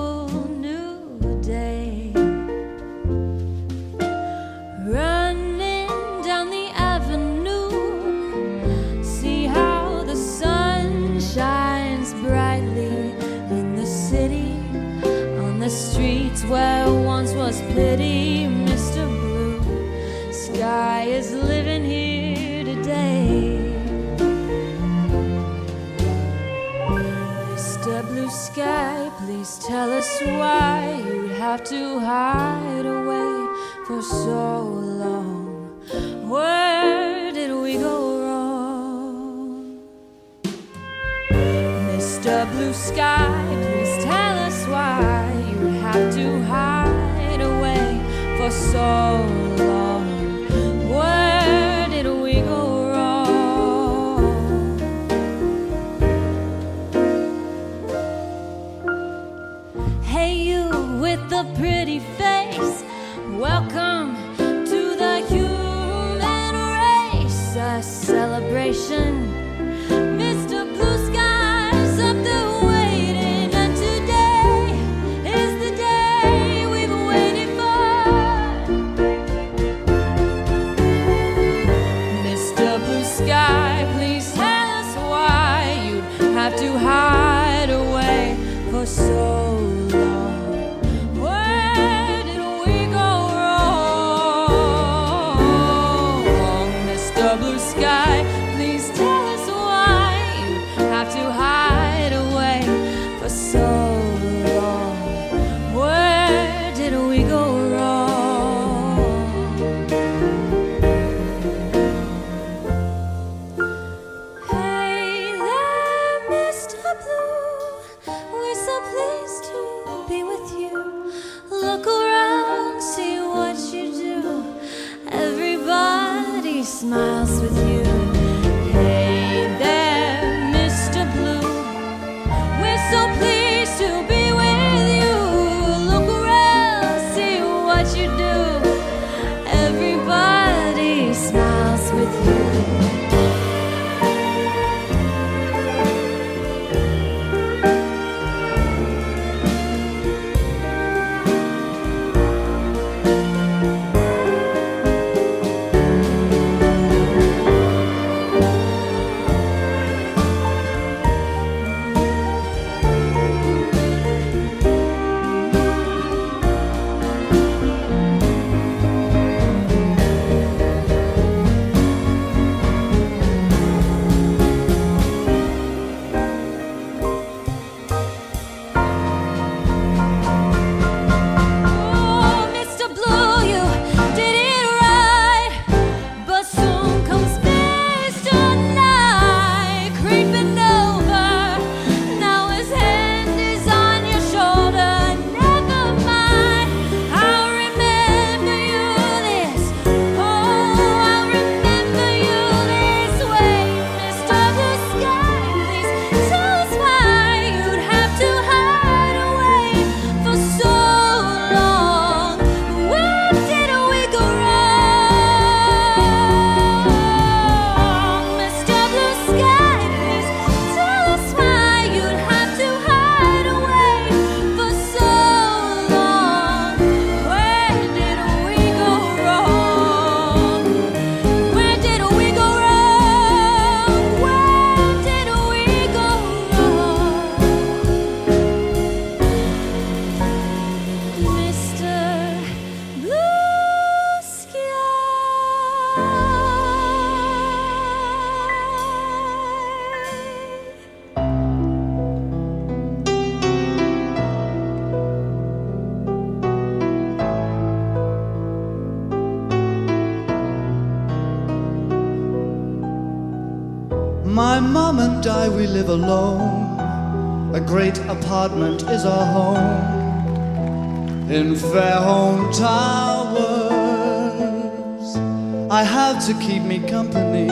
[276.29, 277.47] to keep me company.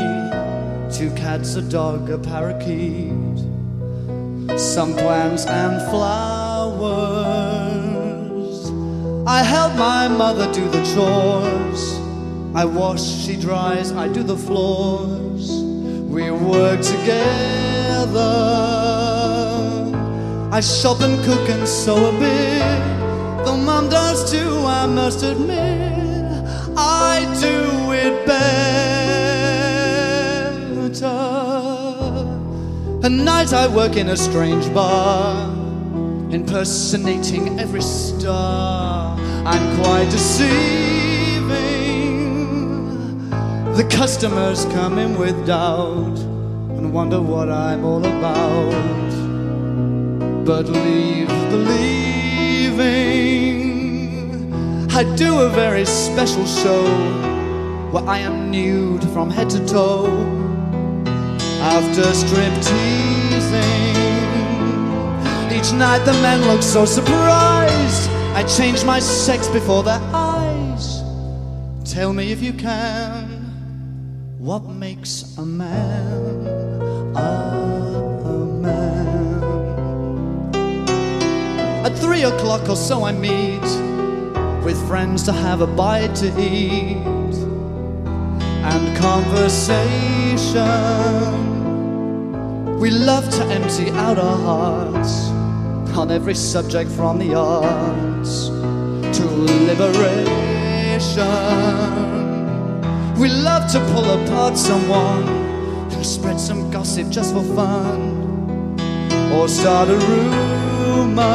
[0.96, 3.40] Two cats, a dog, a parakeet,
[4.56, 7.10] some plants and flowers.
[9.26, 11.98] I help my mother do the chores.
[12.54, 15.50] I wash, she dries, I do the floors.
[16.14, 18.22] We work together.
[20.52, 23.44] I shop and cook and sew a bit.
[23.44, 26.44] Though mom does too, I must admit,
[26.78, 28.67] I do it better.
[33.08, 35.50] At night I work in a strange bar,
[36.30, 39.18] impersonating every star.
[39.46, 40.50] I'm quite deceiving.
[43.78, 46.20] The customers come in with doubt
[46.76, 48.74] and wonder what I'm all about.
[50.44, 52.92] But leave believing.
[54.92, 56.84] I do a very special show
[57.92, 60.37] where I am nude from head to toe
[61.76, 63.96] after strip teasing.
[65.56, 68.10] Each night the men look so surprised.
[68.40, 71.02] I change my sex before their eyes.
[71.84, 73.26] Tell me if you can,
[74.38, 76.48] what makes a man
[77.16, 77.20] a
[78.66, 79.44] man?
[81.86, 83.68] At three o'clock or so, I meet
[84.64, 87.36] with friends to have a bite to eat
[88.72, 91.57] and conversation.
[92.80, 95.30] We love to empty out our hearts
[95.98, 98.50] on every subject from the arts
[99.18, 99.26] to
[99.70, 101.26] liberation.
[103.20, 105.28] We love to pull apart someone
[105.92, 108.80] and spread some gossip just for fun
[109.34, 111.26] or start a rumor.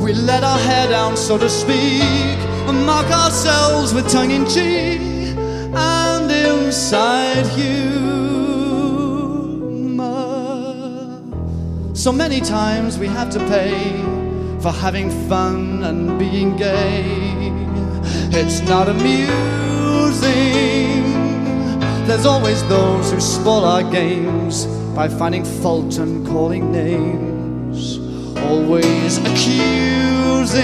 [0.00, 5.00] We let our hair down, so to speak, and mock ourselves with tongue in cheek
[5.74, 8.07] and inside humor.
[12.08, 14.00] So many times we have to pay
[14.62, 17.04] for having fun and being gay.
[18.32, 19.28] It's not amusing.
[22.06, 24.64] There's always those who spoil our games
[24.96, 27.98] by finding fault and calling names.
[28.38, 30.56] Always accusing.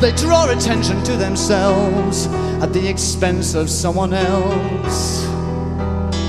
[0.00, 2.28] They draw attention to themselves
[2.62, 5.26] at the expense of someone else.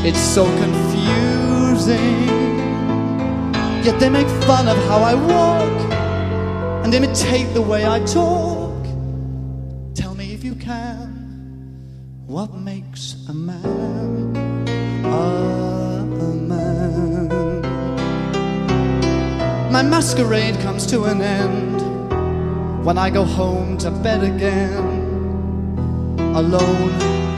[0.03, 2.44] It's so confusing.
[3.85, 5.93] Yet they make fun of how I walk
[6.83, 8.83] and imitate the way I talk.
[9.93, 11.07] Tell me if you can,
[12.25, 14.35] what makes a man
[15.05, 17.61] a man?
[19.71, 21.81] My masquerade comes to an end
[22.83, 24.85] when I go home to bed again,
[26.35, 26.91] alone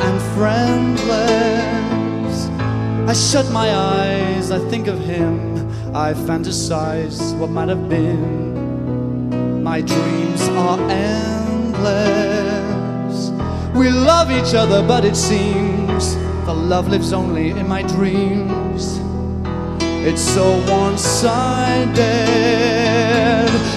[0.06, 1.07] and friendless.
[3.10, 9.64] I shut my eyes, I think of him, I fantasize what might have been.
[9.64, 11.77] My dreams are endless.
[13.76, 16.15] We love each other, but it seems
[16.45, 18.99] the love lives only in my dreams.
[20.05, 21.95] It's so one sided.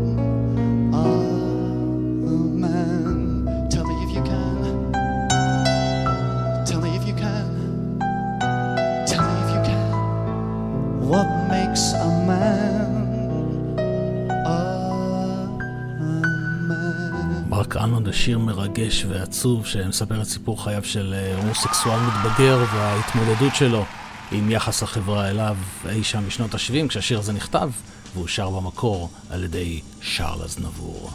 [18.13, 23.85] שיר מרגש ועצוב שמספר את סיפור חייו של אה, הומוסקסואל מתבגר וההתמודדות שלו
[24.31, 25.57] עם יחס החברה אליו
[25.89, 27.69] אי שם בשנות ה-70 כשהשיר הזה נכתב.
[28.13, 31.11] והוא שר במקור על ידי שרל אזנבור.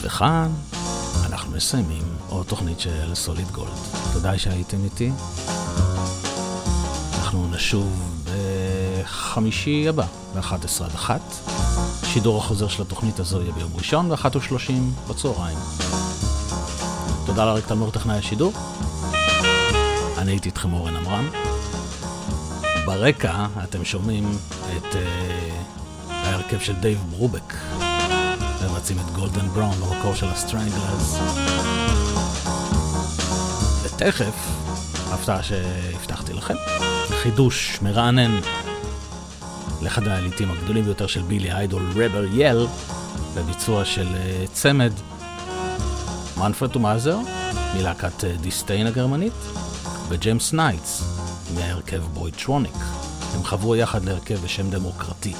[0.00, 0.48] וכאן
[1.26, 3.78] אנחנו מסיימים עוד תוכנית של סוליד גולד.
[4.12, 5.10] תודה שהייתם איתי.
[7.18, 8.22] אנחנו נשוב
[9.04, 11.20] בחמישי הבא, ב-11 עד 1.
[12.12, 14.72] השידור החוזר של התוכנית הזו יהיה ביום ראשון, ב-13
[15.10, 15.58] בצהריים.
[17.26, 18.52] תודה לאריק תלמור טכנאי השידור.
[20.18, 21.30] אני הייתי איתכם אורן עמרם.
[22.84, 24.30] ברקע אתם שומעים
[24.76, 24.96] את uh,
[26.10, 27.54] ההרכב של דייב ברובק.
[28.64, 31.18] מבצעים את גולדן בראון במקור של הסטרנגלרס.
[33.82, 34.34] ותכף,
[35.10, 36.54] הפתעה שהבטחתי לכם,
[37.22, 38.40] חידוש מרענן
[39.82, 42.66] לאחד העליתים הגדולים ביותר של בילי איידול, רבר יל,
[43.34, 44.92] בביצוע של uh, צמד
[46.36, 47.18] מנפרד ומאזר,
[47.76, 49.32] מלהקת uh, דיסטיין הגרמנית,
[50.08, 51.02] וג'יימס נייטס,
[51.54, 52.74] מהרכב בויטרוניק.
[53.34, 55.34] הם חברו יחד להרכב בשם דמוקרטי.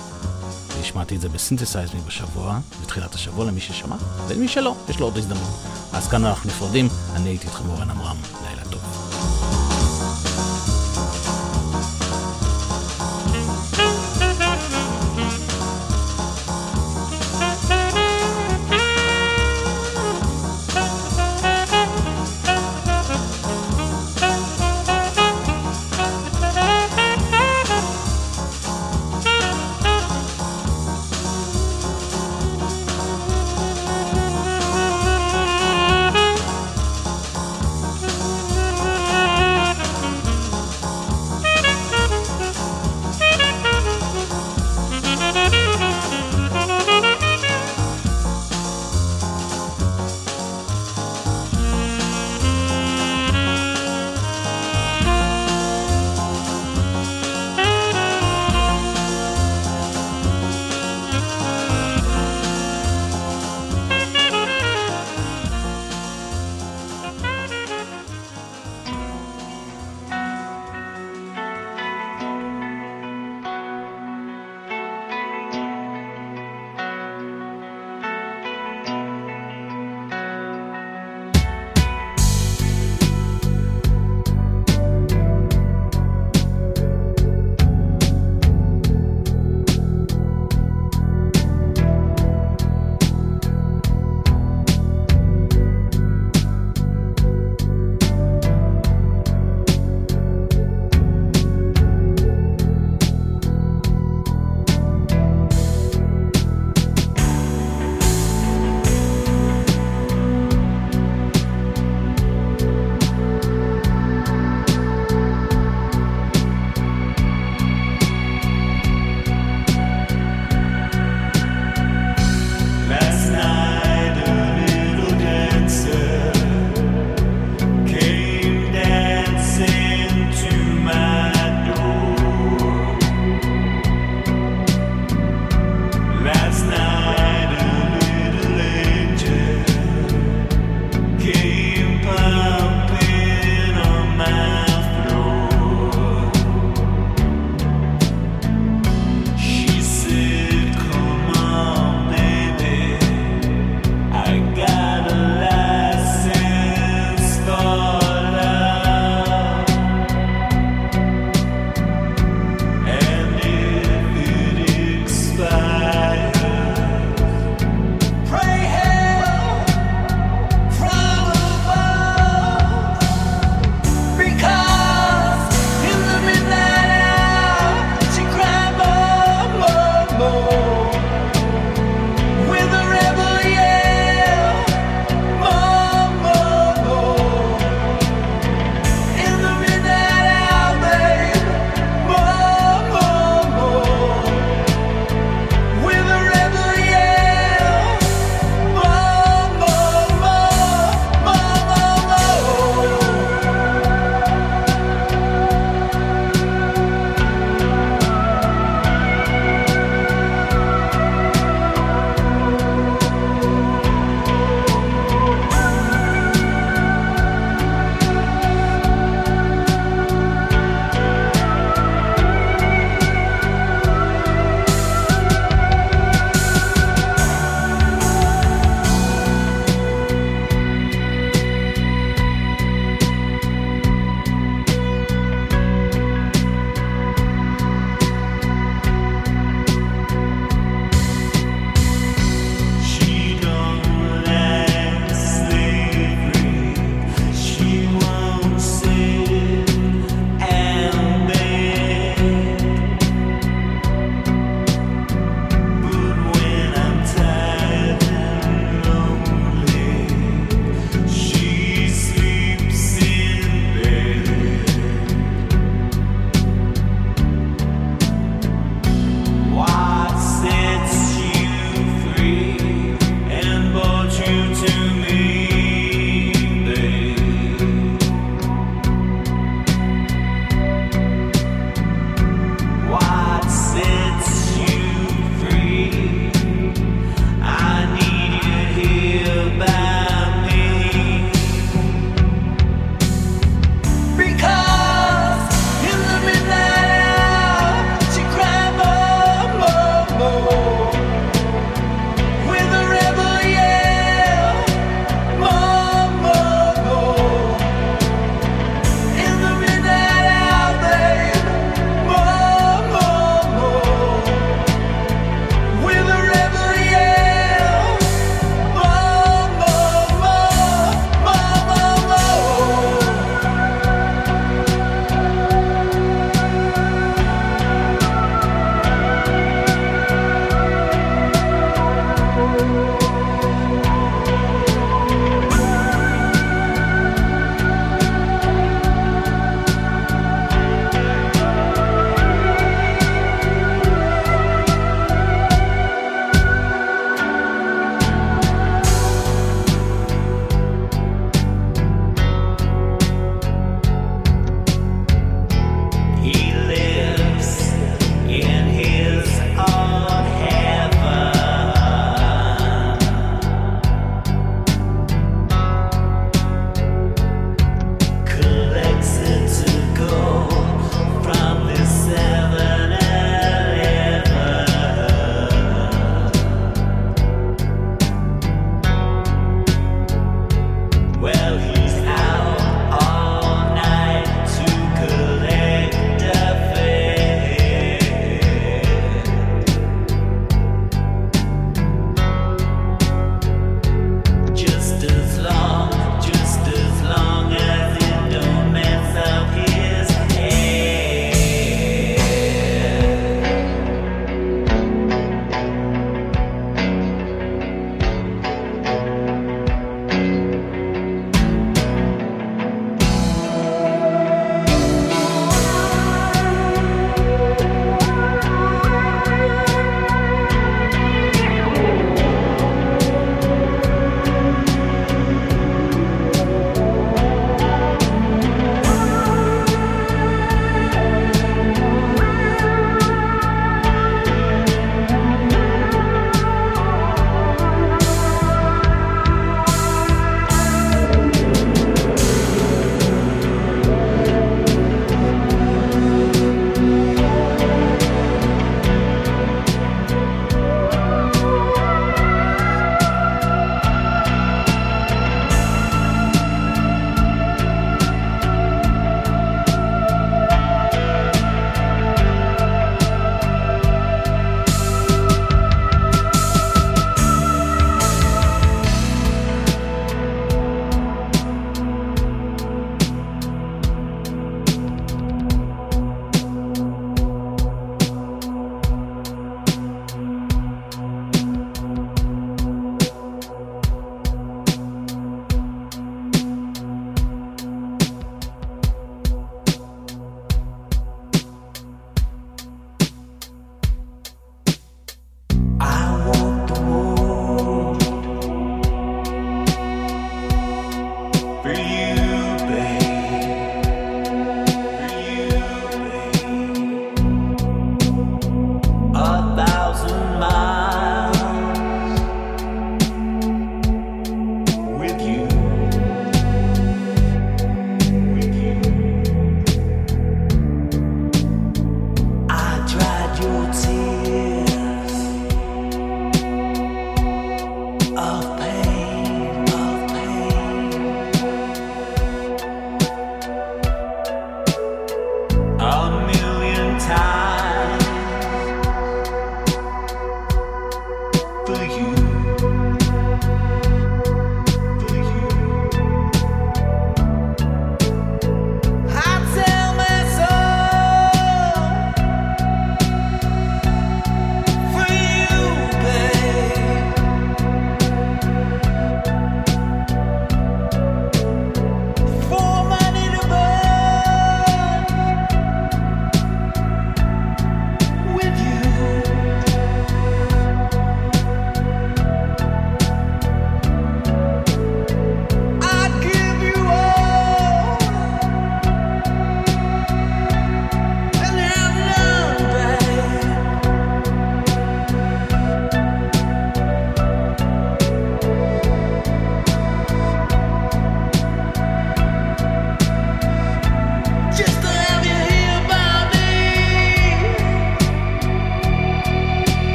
[0.77, 3.97] והשמעתי את זה בסינתסייזמי בשבוע, בתחילת השבוע למי ששמע,
[4.29, 5.63] ולמי שלא, יש לו עוד הזדמנות.
[5.93, 8.17] אז כאן אנחנו נפרדים, אני הייתי איתכם אורן עמרם,